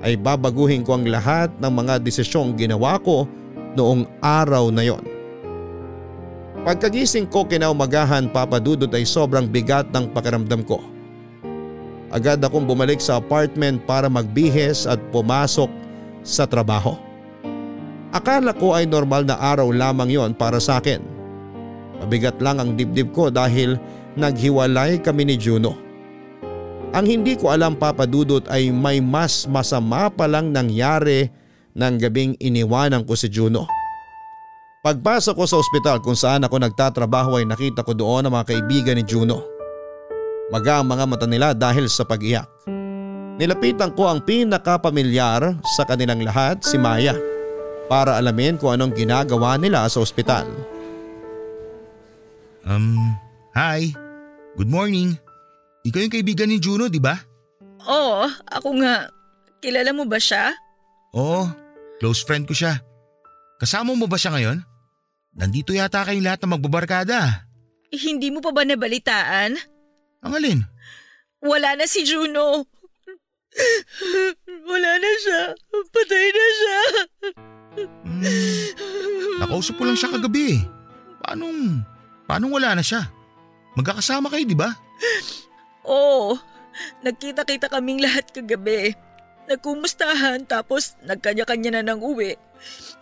[0.07, 3.26] ay babaguhin ko ang lahat ng mga desisyong ginawa ko
[3.74, 5.15] noong araw na yon.
[6.66, 10.82] Pagkagising ko kinaumagahan papadudot ay sobrang bigat ng pakiramdam ko.
[12.10, 15.70] Agad akong bumalik sa apartment para magbihes at pumasok
[16.26, 16.98] sa trabaho.
[18.10, 20.98] Akala ko ay normal na araw lamang yon para sa akin.
[22.02, 23.78] Mabigat lang ang dibdib ko dahil
[24.18, 25.78] naghiwalay kami ni Juno.
[26.90, 31.30] Ang hindi ko alam papadudot ay may mas masama palang nangyari
[31.78, 33.76] ng gabing iniwanan ko si Juno.
[34.87, 38.95] Pagpasok ko sa ospital kung saan ako nagtatrabaho ay nakita ko doon ang mga kaibigan
[38.95, 39.43] ni Juno.
[40.55, 42.47] Maga ang mga mata nila dahil sa pag-iyak.
[43.34, 47.18] Nilapitan ko ang pinakapamilyar sa kanilang lahat si Maya
[47.91, 50.47] para alamin kung anong ginagawa nila sa ospital.
[52.62, 52.95] Um,
[53.59, 53.91] hi.
[54.55, 55.18] Good morning.
[55.82, 57.18] Ikaw yung kaibigan ni Juno, di ba?
[57.91, 59.11] Oo, ako nga.
[59.59, 60.55] Kilala mo ba siya?
[61.11, 61.51] Oo,
[61.99, 62.78] close friend ko siya.
[63.59, 64.76] Kasama mo ba siya ngayon?
[65.37, 67.20] Nandito yata kayong lahat na magbabarkada.
[67.93, 69.53] Eh, hindi mo pa ba nabalitaan?
[70.24, 70.61] Ang alin?
[71.45, 72.64] Wala na si Juno.
[74.64, 75.43] Wala na siya.
[75.93, 76.80] Patay na siya.
[77.76, 78.24] Hmm,
[79.45, 80.61] nakausap ko lang siya kagabi eh.
[81.20, 81.45] Paano,
[82.24, 83.05] paano wala na siya?
[83.76, 84.72] Magkakasama kayo di ba?
[85.84, 86.41] Oo.
[87.05, 88.97] Nagkita-kita kaming lahat kagabi.
[89.53, 92.41] Nagkumustahan tapos nagkanya-kanya na ng uwi.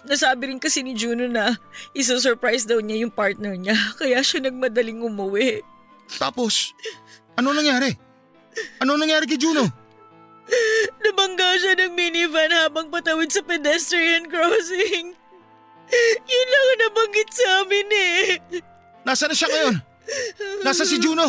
[0.05, 1.57] Nasabi rin kasi ni Juno na
[1.97, 5.65] isa-surprise daw niya yung partner niya kaya siya nagmadaling umuwi.
[6.21, 6.77] Tapos,
[7.35, 7.97] ano nangyari?
[8.79, 9.65] Ano nangyari kay Juno?
[11.03, 15.17] Nabangga siya ng minivan habang patawid sa pedestrian crossing.
[16.33, 18.21] Yun lang ang nabanggit sa amin eh.
[19.05, 19.75] Nasaan na siya ngayon?
[20.65, 21.29] Nasa si Juno?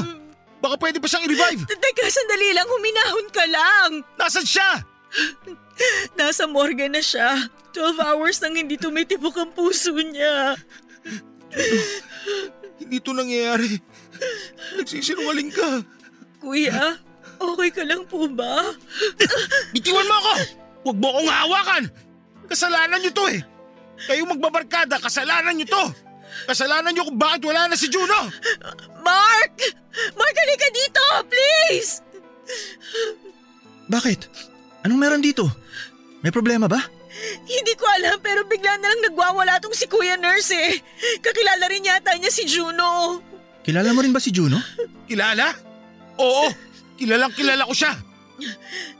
[0.59, 1.63] Baka pwede pa siyang i-revive.
[1.67, 3.89] Teka, sandali lang, huminahon ka lang.
[4.19, 4.69] Nasaan siya?
[6.15, 7.51] Nasa morgue na siya.
[7.75, 10.55] 12 hours nang hindi tumitibok ang puso niya.
[12.79, 13.79] Hindi to nangyayari.
[14.79, 15.83] Nagsisinungaling ka.
[16.39, 16.95] Kuya,
[17.39, 18.71] okay ka lang po ba?
[19.75, 20.33] Bitiwan mo ako!
[20.85, 21.83] Huwag mo akong hawakan!
[22.45, 23.41] Kasalanan niyo to eh!
[24.05, 25.85] Kayo magbabarkada, kasalanan niyo to!
[26.45, 28.29] Kasalanan niyo kung bakit wala na si Juno!
[29.01, 29.55] Mark!
[30.13, 31.05] Mark, halika dito!
[31.27, 32.05] Please!
[33.89, 34.21] Bakit?
[34.85, 35.49] Anong meron dito?
[36.21, 36.77] May problema ba?
[37.41, 40.77] Hindi ko alam pero bigla na lang nagwawala tong si Kuya Nurse eh.
[41.25, 43.17] Kakilala rin yata niya si Juno.
[43.65, 44.61] Kilala mo rin ba si Juno?
[45.09, 45.57] Kilala?
[46.21, 46.53] Oo!
[47.01, 47.97] Kilalang kilala ko siya!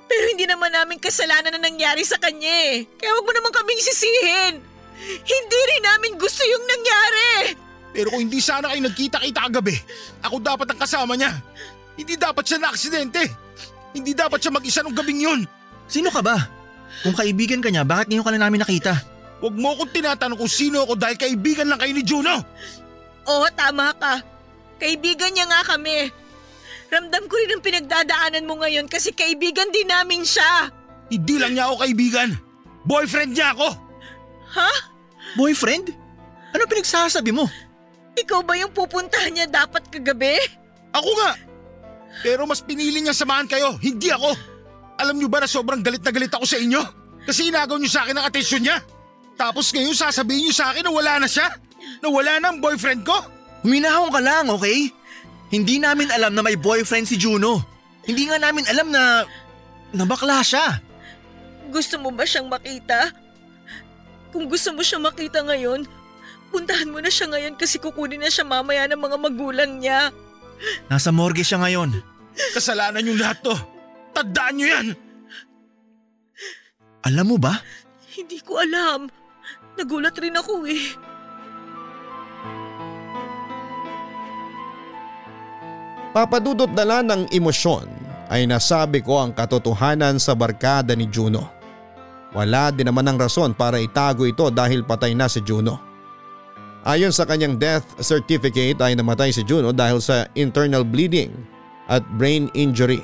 [0.10, 2.90] Pero hindi naman namin kasalanan na nangyari sa kanya eh.
[2.98, 4.54] Kaya huwag mo naman kaming sisihin.
[5.22, 7.54] Hindi rin namin gusto yung nangyari.
[7.94, 9.76] Pero kung hindi sana kayo nagkita-kita kagabi,
[10.26, 11.36] ako dapat ang kasama niya.
[11.94, 13.24] Hindi dapat siya na-aksidente.
[13.96, 15.42] Hindi dapat siya mag-isa nung gabing yun.
[15.86, 16.38] Sino ka ba?
[17.06, 18.94] Kung kaibigan ka niya, bakit ngayon ka na namin nakita?
[19.44, 22.42] Huwag mo akong tinatanong kung sino ako dahil kaibigan lang kayo ni Juno.
[23.28, 24.24] Oo, tama ka.
[24.82, 26.10] Kaibigan niya nga kami.
[26.90, 30.70] Ramdam ko rin ang pinagdadaanan mo ngayon kasi kaibigan din namin siya.
[31.10, 32.30] Hindi lang niya ako kaibigan.
[32.86, 33.70] Boyfriend niya ako.
[34.56, 34.72] Ha?
[35.36, 35.92] Boyfriend?
[36.54, 37.50] Ano pinagsasabi mo?
[38.16, 40.40] Ikaw ba yung pupuntahan niya dapat kagabi?
[40.96, 41.32] Ako nga.
[42.24, 44.55] Pero mas pinili niya samahan kayo, hindi ako.
[44.96, 46.82] Alam niyo ba na sobrang galit na galit ako sa inyo?
[47.26, 48.80] Kasi inagaw niyo sa akin ang atensyon niya.
[49.36, 51.52] Tapos ngayon sasabihin niyo sa akin na wala na siya?
[52.00, 53.18] Na wala na ang boyfriend ko?
[53.66, 54.94] Huminahon ka lang, okay?
[55.52, 57.60] Hindi namin alam na may boyfriend si Juno.
[58.06, 59.26] Hindi nga namin alam na...
[59.92, 60.80] na bakla siya.
[61.74, 63.10] Gusto mo ba siyang makita?
[64.30, 65.84] Kung gusto mo siyang makita ngayon,
[66.54, 70.14] puntahan mo na siya ngayon kasi kukunin na siya mamaya ng mga magulang niya.
[70.88, 72.00] Nasa morgue siya ngayon.
[72.54, 73.56] Kasalanan niyo lahat to.
[74.16, 74.88] Tandaan niyo yan.
[77.06, 77.60] Alam mo ba?
[78.16, 79.12] Hindi ko alam.
[79.76, 80.96] Nagulat rin ako eh.
[86.16, 87.92] Papadudot dala ng emosyon
[88.32, 91.52] ay nasabi ko ang katotohanan sa barkada ni Juno.
[92.32, 95.76] Wala din naman ang rason para itago ito dahil patay na si Juno.
[96.88, 101.36] Ayon sa kanyang death certificate ay namatay si Juno dahil sa internal bleeding
[101.92, 103.04] at brain injury.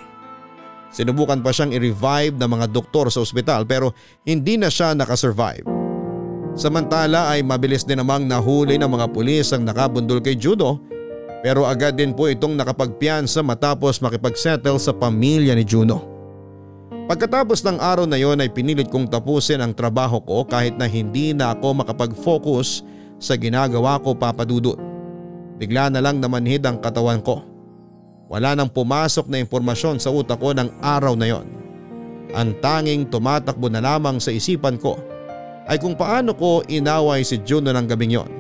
[0.92, 3.96] Sinubukan pa siyang i-revive ng mga doktor sa ospital pero
[4.28, 5.64] hindi na siya nakasurvive.
[6.52, 10.84] Samantala ay mabilis din namang nahuli ng mga pulis ang nakabundol kay Juno
[11.42, 16.06] Pero agad din po itong nakapagpiansa matapos makipagsettle sa pamilya ni Juno.
[17.10, 21.34] Pagkatapos ng araw na yon ay pinilit kong tapusin ang trabaho ko kahit na hindi
[21.34, 22.86] na ako makapag-focus
[23.18, 24.78] sa ginagawa ko papadudot.
[25.58, 27.51] Bigla na lang namanhid ang katawan ko.
[28.32, 31.44] Wala nang pumasok na impormasyon sa utak ko ng araw na yon.
[32.32, 34.96] Ang tanging tumatakbo na lamang sa isipan ko
[35.68, 38.32] ay kung paano ko inaway si Juno ng gabing yon.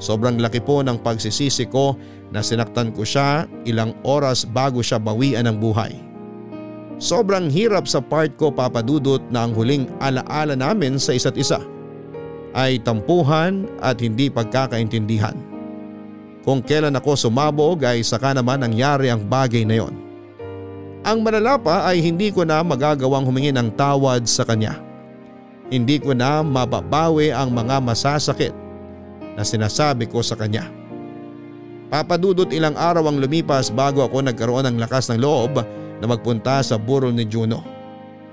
[0.00, 2.00] Sobrang laki po ng pagsisisi ko
[2.32, 5.92] na sinaktan ko siya ilang oras bago siya bawian ng buhay.
[6.96, 11.60] Sobrang hirap sa part ko papadudot na ang huling alaala namin sa isa't isa
[12.56, 15.53] ay tampuhan at hindi pagkakaintindihan.
[16.44, 19.96] Kung kailan ako sumabog ay saka naman nangyari ang bagay na yon.
[21.04, 24.76] Ang malala pa ay hindi ko na magagawang humingi ng tawad sa kanya.
[25.72, 28.52] Hindi ko na mababawi ang mga masasakit
[29.36, 30.68] na sinasabi ko sa kanya.
[31.88, 35.60] Papadudot ilang araw ang lumipas bago ako nagkaroon ng lakas ng loob
[36.00, 37.64] na magpunta sa burol ni Juno.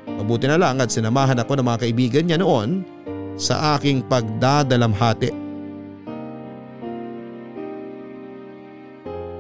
[0.08, 2.84] Mabuti na lang at sinamahan ako ng mga kaibigan niya noon
[3.40, 5.41] sa aking pagdadalamhati.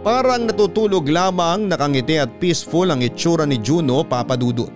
[0.01, 4.73] Parang natutulog lamang nakangiti at peaceful ang itsura ni Juno papadudot.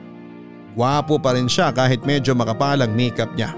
[0.77, 3.57] Gwapo pa rin siya kahit medyo makapalang makeup niya.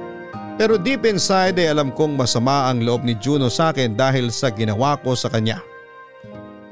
[0.55, 4.47] Pero deep inside ay alam kong masama ang loob ni Juno sa akin dahil sa
[4.47, 5.59] ginawa ko sa kanya.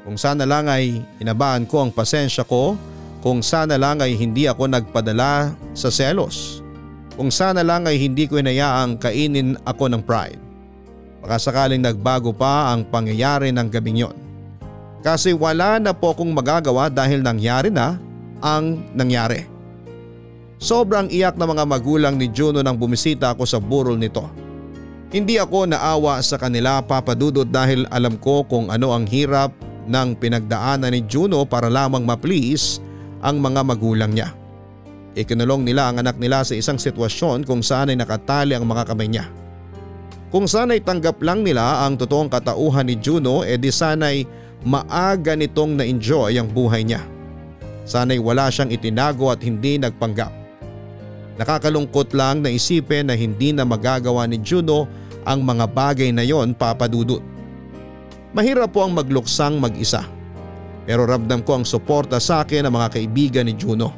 [0.08, 2.80] Kung sana lang ay inabaan ko ang pasensya ko,
[3.20, 6.64] kung sana lang ay hindi ako nagpadala sa selos,
[7.20, 10.40] kung sana lang ay hindi ko inayaang kainin ako ng pride.
[11.20, 14.25] Baka sakaling nagbago pa ang pangyayari ng gabing yon.
[15.04, 18.00] Kasi wala na po akong magagawa dahil nangyari na
[18.40, 19.48] ang nangyari.
[20.56, 24.24] Sobrang iyak na mga magulang ni Juno nang bumisita ako sa burol nito.
[25.12, 29.54] Hindi ako naawa sa kanila papadudot dahil alam ko kung ano ang hirap
[29.86, 32.82] ng pinagdaanan ni Juno para lamang ma-please
[33.22, 34.34] ang mga magulang niya.
[35.16, 39.08] Ikinulong nila ang anak nila sa isang sitwasyon kung saan ay nakatali ang mga kamay
[39.08, 39.24] niya.
[40.28, 44.26] Kung sana'y tanggap lang nila ang totoong katauhan ni Juno e di sana'y
[44.66, 47.06] maaga nitong na-enjoy ang buhay niya.
[47.86, 50.34] Sana'y wala siyang itinago at hindi nagpanggap.
[51.38, 54.90] Nakakalungkot lang na isipin na hindi na magagawa ni Juno
[55.22, 57.22] ang mga bagay na yon papadudot.
[58.34, 60.02] Mahirap po ang magluksang mag-isa.
[60.82, 63.94] Pero ramdam ko ang suporta sa akin ng mga kaibigan ni Juno.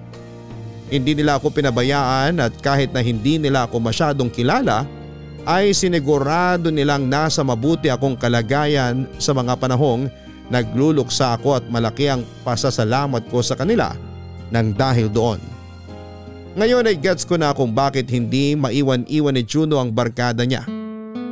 [0.88, 4.88] Hindi nila ako pinabayaan at kahit na hindi nila ako masyadong kilala
[5.48, 10.08] ay sinigurado nilang nasa mabuti akong kalagayan sa mga panahong
[10.48, 13.92] nagluluksa ako at malaki ang pasasalamat ko sa kanila
[14.48, 15.40] nang dahil doon.
[16.58, 20.64] Ngayon ay gets ko na kung bakit hindi maiwan-iwan ni Juno ang barkada niya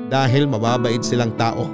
[0.06, 1.66] dahil mababait silang tao.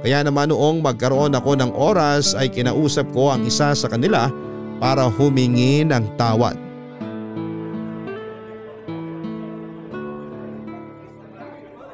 [0.00, 4.32] Kaya naman noong magkaroon ako ng oras ay kinausap ko ang isa sa kanila
[4.80, 6.56] para humingi ng tawad.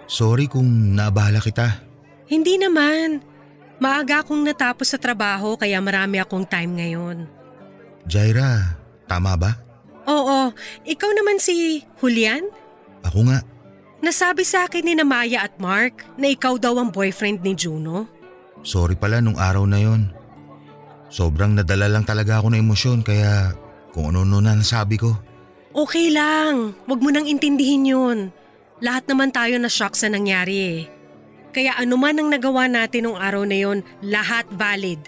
[0.06, 1.82] Sorry kung naabala kita.
[2.30, 3.35] Hindi naman.
[3.76, 7.28] Maaga akong natapos sa trabaho kaya marami akong time ngayon.
[8.08, 9.52] Jaira, tama ba?
[10.06, 10.54] Oo,
[10.86, 12.46] ikaw naman si Julian?
[13.04, 13.42] Ako nga.
[14.00, 18.06] Nasabi sa akin ni na Maya at Mark na ikaw daw ang boyfriend ni Juno.
[18.62, 20.08] Sorry pala nung araw na yon.
[21.10, 23.54] Sobrang nadala lang talaga ako ng emosyon kaya
[23.90, 25.14] kung ano-ano na nasabi ko.
[25.76, 28.18] Okay lang, wag mo nang intindihin yun.
[28.80, 30.80] Lahat naman tayo na shock sa nangyari eh.
[31.56, 35.00] Kaya anuman ang nagawa natin nung araw na yon, lahat valid.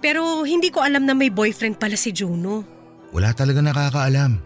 [0.00, 2.64] Pero hindi ko alam na may boyfriend pala si Juno.
[3.12, 4.40] Wala talaga nakakaalam.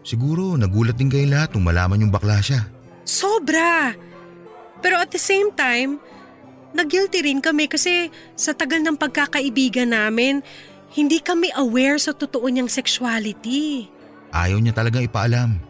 [0.00, 2.64] Siguro nagulat din kayo lahat nung malaman yung bakla siya.
[3.04, 3.92] Sobra!
[4.80, 6.00] Pero at the same time,
[6.72, 10.40] nag-guilty rin kami kasi sa tagal ng pagkakaibigan namin,
[10.96, 13.92] hindi kami aware sa totoo niyang sexuality.
[14.32, 15.60] Ayaw niya talagang ipaalam.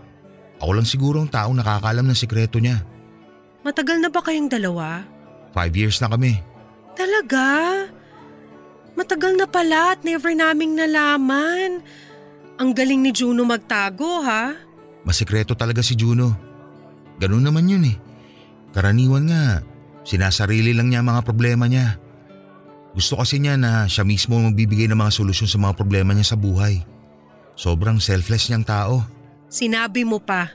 [0.62, 2.86] Ako lang siguro ang taong nakakaalam ng sikreto niya.
[3.66, 5.02] Matagal na ba kayong dalawa?
[5.50, 6.38] Five years na kami.
[6.94, 7.82] Talaga?
[8.94, 11.82] Matagal na pala at never naming nalaman.
[12.62, 14.54] Ang galing ni Juno magtago ha?
[15.02, 16.38] Masikreto talaga si Juno.
[17.18, 17.98] Ganun naman yun eh.
[18.70, 19.44] Karaniwan nga,
[20.06, 21.98] sinasarili lang niya ang mga problema niya.
[22.94, 26.38] Gusto kasi niya na siya mismo magbibigay ng mga solusyon sa mga problema niya sa
[26.38, 26.86] buhay.
[27.58, 29.02] Sobrang selfless niyang tao.
[29.50, 30.54] Sinabi mo pa.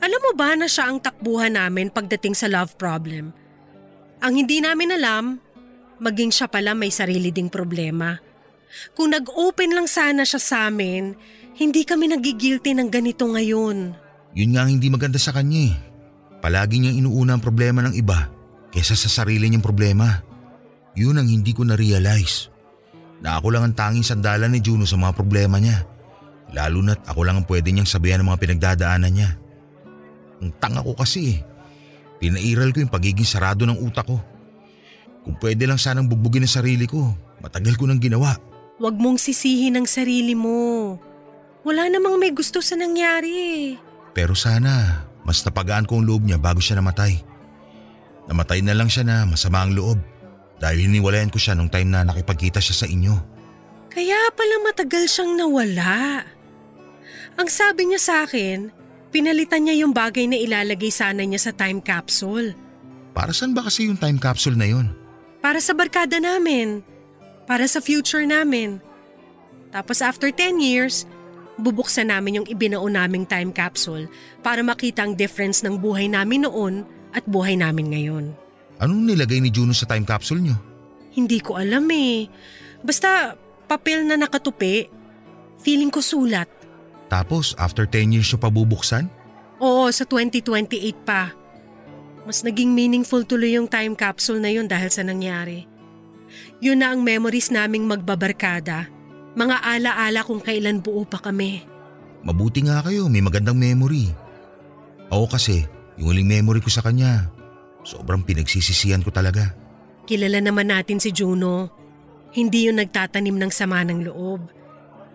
[0.00, 3.34] Alam mo ba na siya ang takbuhan namin pagdating sa love problem?
[4.22, 5.36] Ang hindi namin alam,
[5.98, 8.16] maging siya pala may sarili ding problema.
[8.96, 11.12] Kung nag-open lang sana siya sa amin,
[11.60, 13.92] hindi kami nagigilty ng ganito ngayon.
[14.32, 15.74] Yun nga hindi maganda sa kanya eh.
[16.40, 18.32] Palagi niyang inuuna ang problema ng iba
[18.72, 20.08] kesa sa sarili niyang problema.
[20.96, 22.48] Yun ang hindi ko na-realize.
[23.20, 25.84] Na ako lang ang tanging sandalan ni Juno sa mga problema niya.
[26.52, 29.30] Lalo na't ako lang ang pwede niyang sabihan ng mga pinagdadaanan niya.
[30.42, 31.40] Ang tanga ko kasi eh.
[32.18, 34.18] Pinairal ko yung pagiging sarado ng utak ko.
[35.22, 38.34] Kung pwede lang sanang bugbugin ang sarili ko, matagal ko nang ginawa.
[38.82, 40.98] Huwag mong sisihin ang sarili mo.
[41.62, 43.78] Wala namang may gusto sa nangyari.
[44.10, 47.22] Pero sana, mas napagaan ko ang loob niya bago siya namatay.
[48.26, 49.98] Namatay na lang siya na masama ang loob
[50.58, 53.14] dahil hiniwalayan ko siya nung time na nakipagkita siya sa inyo.
[53.90, 56.26] Kaya pala matagal siyang nawala.
[57.38, 58.81] Ang sabi niya sa akin,
[59.12, 62.56] pinalitan niya yung bagay na ilalagay sana niya sa time capsule.
[63.12, 64.88] Para saan ba kasi yung time capsule na yon?
[65.44, 66.80] Para sa barkada namin.
[67.44, 68.80] Para sa future namin.
[69.68, 71.04] Tapos after 10 years,
[71.60, 74.08] bubuksan namin yung ibinao naming time capsule
[74.40, 78.24] para makita ang difference ng buhay namin noon at buhay namin ngayon.
[78.80, 80.56] Anong nilagay ni Juno sa time capsule niyo?
[81.12, 82.24] Hindi ko alam eh.
[82.80, 83.36] Basta
[83.68, 84.88] papel na nakatupi.
[85.60, 86.61] Feeling ko sulat.
[87.12, 89.12] Tapos after 10 years siya pabubuksan?
[89.60, 91.36] Oo, sa 2028 pa.
[92.24, 95.68] Mas naging meaningful tuloy yung time capsule na yun dahil sa nangyari.
[96.64, 98.88] Yun na ang memories naming magbabarkada.
[99.36, 101.68] Mga alaala kung kailan buo pa kami.
[102.24, 104.08] Mabuti nga kayo, may magandang memory.
[105.12, 105.68] Ako kasi,
[106.00, 107.28] yung huling memory ko sa kanya,
[107.84, 109.52] sobrang pinagsisisihan ko talaga.
[110.08, 111.68] Kilala naman natin si Juno.
[112.32, 114.61] Hindi yun nagtatanim ng sama ng loob.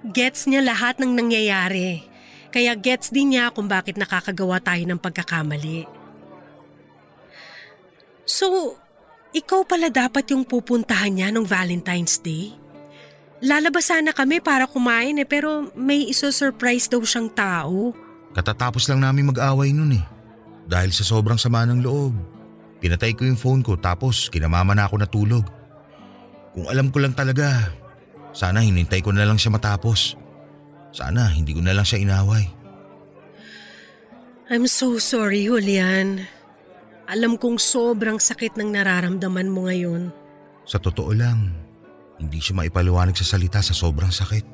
[0.05, 2.05] Gets niya lahat ng nangyayari.
[2.53, 5.89] Kaya gets din niya kung bakit nakakagawa tayo ng pagkakamali.
[8.27, 8.77] So,
[9.33, 12.53] ikaw pala dapat yung pupuntahan niya nung Valentine's Day?
[13.37, 17.93] Lalabas sana kami para kumain eh pero may iso-surprise daw siyang tao.
[18.33, 20.05] Katatapos lang namin mag-away nun eh.
[20.65, 22.17] Dahil sa sobrang sama ng loob.
[22.81, 25.45] Pinatay ko yung phone ko tapos kinamama na ako natulog.
[26.57, 27.69] Kung alam ko lang talaga,
[28.37, 30.13] sana hinintay ko na lang siya matapos.
[30.93, 32.45] Sana hindi ko na lang siya inaway.
[34.53, 36.29] I'm so sorry, Julian.
[37.09, 40.13] Alam kong sobrang sakit ng nararamdaman mo ngayon.
[40.69, 41.49] Sa totoo lang,
[42.21, 44.45] hindi siya maipaliwanag sa salita sa sobrang sakit.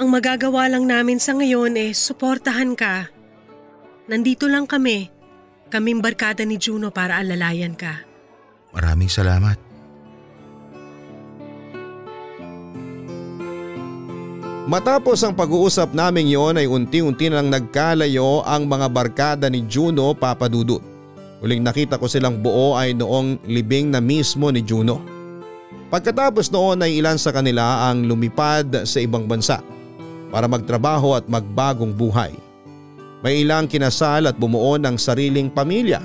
[0.00, 3.12] Ang magagawa lang namin sa ngayon eh, suportahan ka.
[4.08, 5.10] Nandito lang kami.
[5.68, 8.08] Kaming barkada ni Juno para alalayan ka.
[8.72, 9.67] Maraming salamat.
[14.68, 20.84] Matapos ang pag-uusap namin yon ay unti-unti nang nagkalayo ang mga barkada ni Juno Papadudut.
[21.40, 25.00] Huling nakita ko silang buo ay noong libing na mismo ni Juno.
[25.88, 29.64] Pagkatapos noon ay ilan sa kanila ang lumipad sa ibang bansa
[30.28, 32.36] para magtrabaho at magbagong buhay.
[33.24, 36.04] May ilang kinasal at bumuo ng sariling pamilya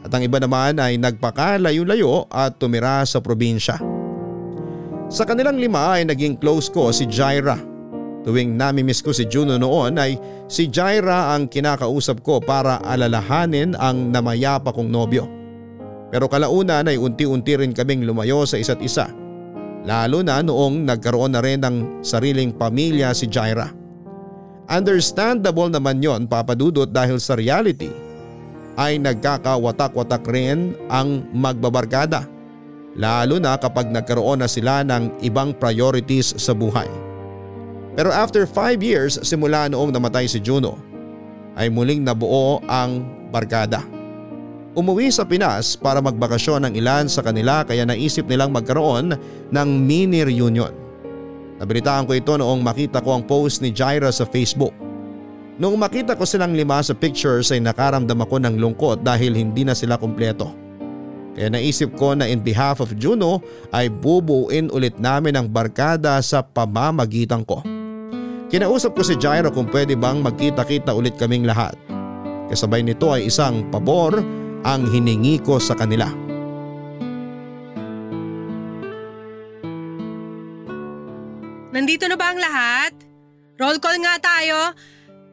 [0.00, 3.76] at ang iba naman ay nagpakalayo-layo at tumira sa probinsya.
[5.12, 7.68] Sa kanilang lima ay naging close ko si Jaira
[8.20, 14.12] Tuwing namimiss ko si Juno noon ay si Jaira ang kinakausap ko para alalahanin ang
[14.12, 15.24] namayapa kong nobyo.
[16.12, 19.08] Pero kalaunan ay unti-unti rin kaming lumayo sa isa't isa.
[19.88, 23.72] Lalo na noong nagkaroon na rin ng sariling pamilya si Jaira.
[24.68, 27.88] Understandable naman yon papadudot dahil sa reality
[28.76, 32.28] ay nagkakawatak-watak rin ang magbabarkada.
[33.00, 37.09] Lalo na kapag nagkaroon na sila ng ibang priorities sa buhay.
[38.00, 40.80] Pero after 5 years simula noong namatay si Juno
[41.52, 43.84] ay muling nabuo ang barkada.
[44.72, 49.20] Umuwi sa Pinas para magbakasyon ng ilan sa kanila kaya naisip nilang magkaroon
[49.52, 50.72] ng mini reunion.
[51.60, 54.72] Nabalitaan ko ito noong makita ko ang post ni Jaira sa Facebook.
[55.60, 59.76] Noong makita ko silang lima sa pictures ay nakaramdam ako ng lungkot dahil hindi na
[59.76, 60.48] sila kumpleto.
[61.36, 63.44] Kaya naisip ko na in behalf of Juno
[63.76, 67.60] ay bubuuin ulit namin ang barkada sa pamamagitan ko.
[68.50, 71.78] Kinausap ko si Jairo kung pwede bang magkita-kita ulit kaming lahat.
[72.50, 74.18] Kasabay nito ay isang pabor
[74.66, 76.10] ang hiningi ko sa kanila.
[81.70, 82.92] Nandito na ba ang lahat?
[83.62, 84.74] Roll call nga tayo.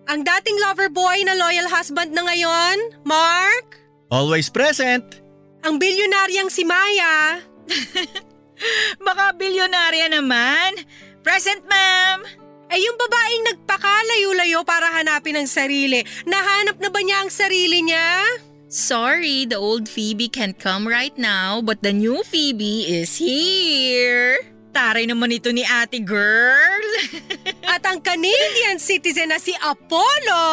[0.06, 3.82] Ang dating lover boy na loyal husband na ngayon, Mark?
[4.14, 5.26] Always present.
[5.66, 7.42] Ang bilyonaryang si Maya.
[9.10, 10.86] Baka bilyonarya naman.
[11.26, 12.47] Present ma'am!
[12.68, 18.24] Ay yung babaeng nagpakalayo-layo para hanapin ang sarili, nahanap na ba niya ang sarili niya?
[18.68, 24.44] Sorry, the old Phoebe can't come right now, but the new Phoebe is here.
[24.76, 26.84] Taray naman ito ni ate girl.
[27.74, 30.44] At ang Canadian citizen na si Apollo.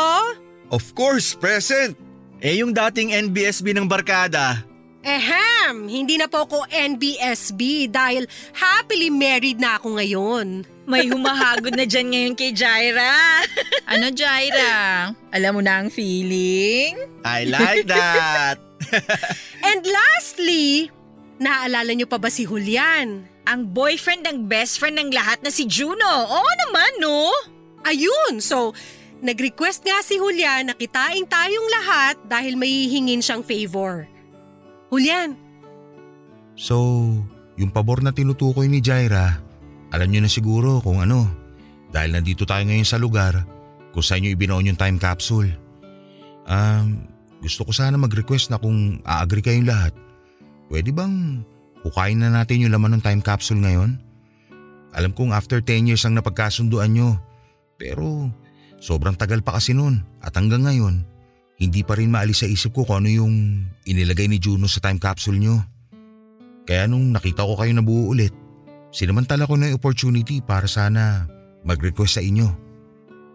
[0.70, 1.98] Of course, present.
[2.38, 4.62] Eh yung dating NBSB ng barkada,
[5.04, 8.24] Ehem, hindi na po ako NBSB dahil
[8.56, 10.64] happily married na ako ngayon.
[10.88, 13.12] May humahagod na dyan ngayon kay Jaira.
[13.84, 15.12] Ano, Jaira?
[15.28, 16.96] Alam mo na ang feeling?
[17.20, 18.56] I like that.
[19.68, 20.88] And lastly,
[21.36, 23.28] naaalala niyo pa ba si Julian?
[23.44, 26.08] Ang boyfriend ng best friend ng lahat na si Juno.
[26.08, 27.28] Oo naman, no?
[27.84, 28.72] Ayun, so
[29.20, 34.08] nag-request nga si Julian na kitain tayong lahat dahil may hihingin siyang favor.
[34.94, 35.34] Julian,
[36.54, 36.78] So,
[37.58, 39.42] yung pabor na tinutukoy ni Jaira,
[39.90, 41.26] alam niyo na siguro kung ano.
[41.90, 43.42] Dahil nandito tayo ngayon sa lugar
[43.90, 45.50] kung saan niyo ibinoon yung time capsule.
[46.46, 47.10] Um,
[47.42, 49.90] gusto ko sana mag-request na kung a-agree kayong lahat.
[50.70, 51.42] Pwede bang
[51.82, 53.98] hukayin na natin yung laman ng time capsule ngayon?
[54.94, 57.18] Alam kong after 10 years ang napagkasunduan nyo.
[57.82, 58.30] Pero
[58.78, 61.02] sobrang tagal pa kasi nun at hanggang ngayon,
[61.64, 63.34] hindi pa rin maalis sa isip ko kung ano yung
[63.88, 65.64] inilagay ni Juno sa time capsule nyo.
[66.68, 68.32] Kaya nung nakita ko kayo nabuo ulit,
[68.92, 71.28] sinamantala ko na yung opportunity para sana
[71.64, 72.48] mag-request sa inyo.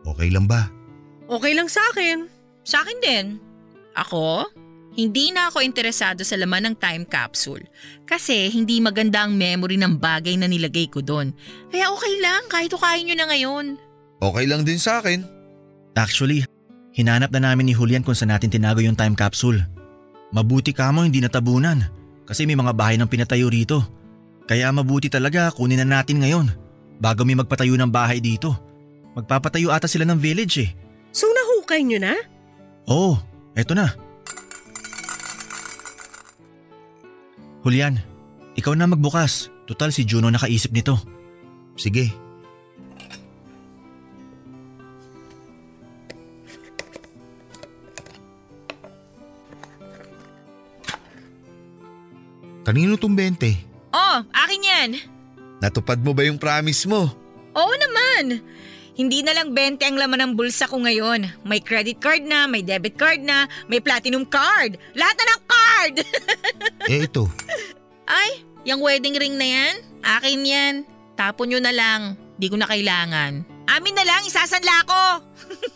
[0.06, 0.70] Okay lang ba?
[1.30, 2.26] okay lang sa akin.
[2.66, 3.26] Sa akin din.
[3.94, 4.50] Ako?
[4.98, 7.62] Hindi na ako interesado sa laman ng time capsule
[8.04, 11.32] kasi hindi maganda ang memory ng bagay na nilagay ko doon.
[11.70, 13.66] Kaya okay lang kahit ukayin nyo na ngayon.
[14.20, 15.24] Okay lang din sa akin.
[15.94, 16.44] Actually,
[17.00, 19.64] hinanap na namin ni Julian kung saan natin tinago yung time capsule.
[20.36, 21.88] Mabuti ka mo hindi natabunan
[22.28, 23.80] kasi may mga bahay ng pinatayo rito.
[24.44, 26.52] Kaya mabuti talaga kunin na natin ngayon
[27.00, 28.52] bago may magpatayo ng bahay dito.
[29.16, 30.70] Magpapatayo ata sila ng village eh.
[31.16, 32.14] So nahukay niyo na?
[32.92, 33.16] Oo,
[33.56, 33.96] eto na.
[37.64, 37.96] Julian,
[38.60, 39.48] ikaw na magbukas.
[39.70, 41.00] Total si Juno nakaisip nito.
[41.80, 42.29] Sige.
[52.70, 53.66] Kanino tong 20?
[53.98, 54.90] Oh, akin yan.
[55.58, 57.10] Natupad mo ba yung promise mo?
[57.58, 58.46] Oo naman.
[58.94, 61.34] Hindi na lang 20 ang laman ng bulsa ko ngayon.
[61.50, 64.78] May credit card na, may debit card na, may platinum card.
[64.94, 65.96] Lahat na ng card!
[66.94, 67.26] Eh ito,
[68.06, 69.76] Ay, yung wedding ring na yan?
[70.06, 70.76] Akin yan.
[71.18, 72.22] Tapon nyo na lang.
[72.38, 73.50] Di ko na kailangan.
[73.66, 75.02] Amin na lang, isasanla ko.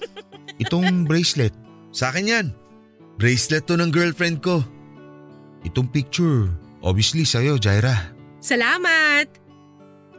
[0.62, 1.58] itong bracelet,
[1.90, 2.48] Sa akin yan.
[3.18, 4.62] Bracelet to ng girlfriend ko.
[5.66, 6.54] itong picture.
[6.84, 8.12] Obviously sa'yo, Jaira.
[8.44, 9.28] Salamat!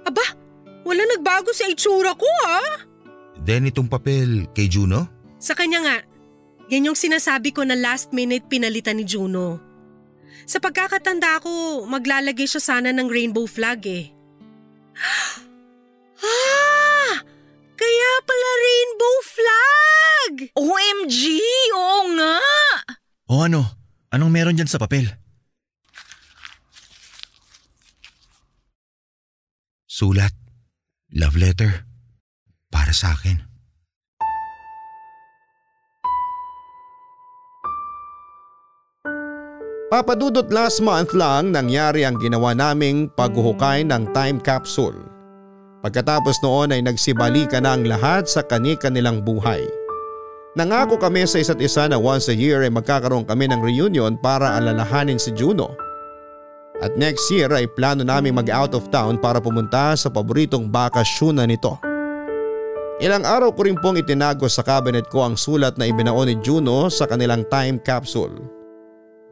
[0.08, 0.26] Aba,
[0.88, 2.88] wala nagbago sa itsura ko ah.
[3.44, 5.04] Then itong papel kay Juno?
[5.36, 5.96] Sa kanya nga,
[6.72, 9.60] yan yung sinasabi ko na last minute pinalitan ni Juno.
[10.48, 14.04] Sa pagkakatanda ko, maglalagay siya sana ng rainbow flag eh.
[16.24, 17.20] Ah!
[17.76, 20.32] Kaya pala rainbow flag!
[20.56, 21.16] OMG!
[21.76, 22.40] Oo nga!
[23.28, 23.60] O ano,
[24.08, 25.04] anong meron dyan sa papel?
[29.94, 30.34] Sulat.
[31.14, 31.86] Love letter.
[32.66, 33.46] Para sa akin.
[39.94, 44.98] Papadudot last month lang nangyari ang ginawa naming paghuhukay ng time capsule.
[45.86, 49.62] Pagkatapos noon ay nagsibalikan na ang lahat sa kani-kanilang buhay.
[50.58, 54.58] Nangako kami sa isa't isa na once a year ay magkakaroon kami ng reunion para
[54.58, 55.83] alalahanin si Juno.
[56.82, 61.46] At next year ay plano namin mag out of town para pumunta sa paboritong bakasyonan
[61.46, 61.78] nito.
[62.98, 66.90] Ilang araw ko rin pong itinago sa cabinet ko ang sulat na ibinaon ni Juno
[66.90, 68.38] sa kanilang time capsule.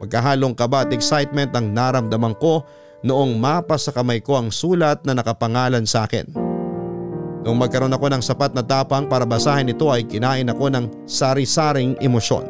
[0.03, 2.63] Magkahalong kaba at excitement ang naramdaman ko
[3.07, 6.27] noong mapa sa kamay ko ang sulat na nakapangalan sa akin.
[7.43, 11.99] Noong magkaroon ako ng sapat na tapang para basahin ito ay kinain ako ng sari-saring
[11.99, 12.47] emosyon.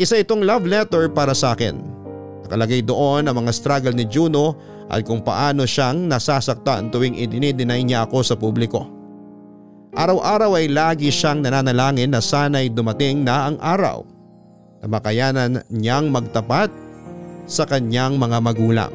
[0.00, 1.99] Isa itong love letter para sa akin.
[2.50, 4.58] Nakalagay doon ang mga struggle ni Juno
[4.90, 8.90] at kung paano siyang nasasaktan tuwing idinideny niya ako sa publiko.
[9.94, 14.02] Araw-araw ay lagi siyang nananalangin na sana'y dumating na ang araw
[14.82, 16.74] na makayanan niyang magtapat
[17.46, 18.90] sa kanyang mga magulang.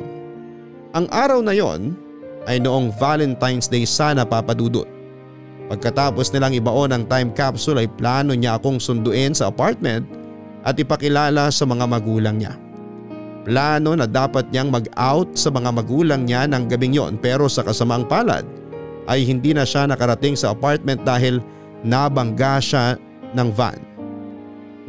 [0.91, 1.95] Ang araw na yon
[2.51, 4.87] ay noong Valentine's Day sana papadudot.
[5.71, 10.03] Pagkatapos nilang ibaon ang time capsule ay plano niya akong sunduin sa apartment
[10.67, 12.64] at ipakilala sa mga magulang niya.
[13.45, 18.09] Plano na dapat niyang mag-out sa mga magulang niya ng gabing yon pero sa kasamaang
[18.09, 18.41] palad
[19.05, 21.37] ay hindi na siya nakarating sa apartment dahil
[21.85, 22.97] nabangga siya
[23.37, 23.77] ng van.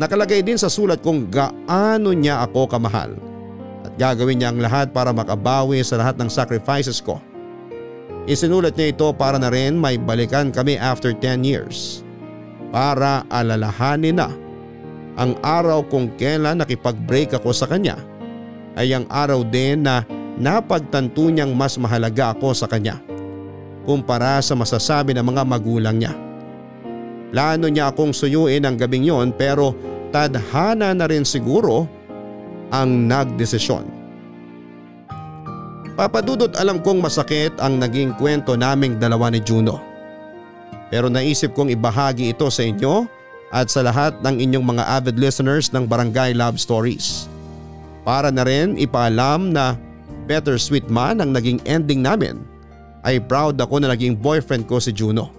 [0.00, 3.12] Nakalagay din sa sulat kung gaano niya ako kamahal
[3.84, 7.20] at gagawin niya ang lahat para makabawi sa lahat ng sacrifices ko.
[8.24, 12.00] Isinulat niya ito para na rin may balikan kami after 10 years
[12.72, 14.32] para alalahanin na
[15.16, 17.96] Ang araw kung kailan nakipag-break ako sa kanya
[18.76, 20.04] ay ang araw din na
[20.36, 23.00] napagtanto niyang mas mahalaga ako sa kanya
[23.86, 26.12] kumpara sa masasabi ng mga magulang niya.
[27.30, 29.72] Plano niya akong suyuin ang gabing yon pero
[30.10, 31.86] tadhana na rin siguro
[32.74, 33.86] ang nagdesisyon.
[35.96, 39.80] Papadudot alam kong masakit ang naging kwento naming dalawa ni Juno.
[40.92, 43.08] Pero naisip kong ibahagi ito sa inyo
[43.48, 47.32] at sa lahat ng inyong mga avid listeners ng Barangay Love Stories.
[48.06, 49.74] Para na rin ipaalam na
[50.30, 52.38] better sweet man ang naging ending namin
[53.02, 55.34] ay proud ako na naging boyfriend ko si Juno.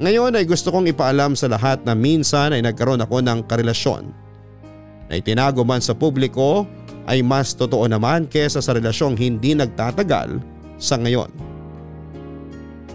[0.00, 4.12] Ngayon ay gusto kong ipaalam sa lahat na minsan ay nagkaroon ako ng karelasyon
[5.12, 6.64] na itinago man sa publiko
[7.04, 10.40] ay mas totoo naman kesa sa relasyong hindi nagtatagal
[10.80, 11.28] sa ngayon.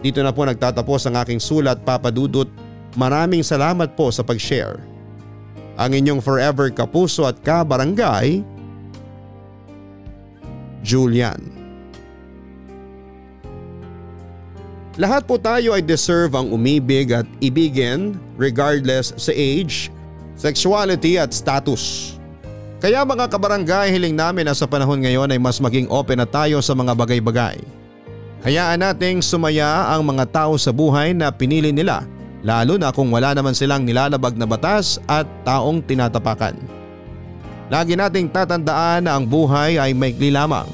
[0.01, 2.49] Dito na po nagtatapos ang aking sulat papadudot.
[2.97, 4.90] Maraming salamat po sa pag-share.
[5.81, 8.45] Ang inyong forever kapuso at kabarangay,
[10.85, 11.41] Julian.
[15.01, 19.89] Lahat po tayo ay deserve ang umibig at ibigin regardless sa age,
[20.37, 22.13] sexuality at status.
[22.77, 26.61] Kaya mga kabarangay hiling namin na sa panahon ngayon ay mas maging open na tayo
[26.61, 27.57] sa mga bagay-bagay.
[28.45, 32.05] Hayaan nating sumaya ang mga tao sa buhay na pinili nila
[32.41, 36.57] lalo na kung wala naman silang nilalabag na batas at taong tinatapakan.
[37.71, 40.67] Lagi nating tatandaan na ang buhay ay maikli lamang.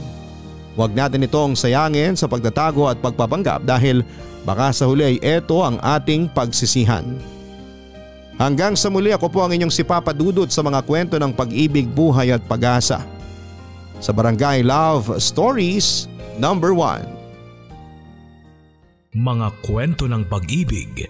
[0.74, 4.02] Huwag natin itong sayangin sa pagtatago at pagpapanggap dahil
[4.46, 7.06] baka sa huli ay ito ang ating pagsisihan.
[8.38, 11.90] Hanggang sa muli ako po ang inyong si Papa Dudut sa mga kwento ng pag-ibig,
[11.90, 13.02] buhay at pag-asa.
[13.98, 16.06] Sa Barangay Love Stories
[16.38, 21.10] Number 1 Mga kwento ng pag-ibig,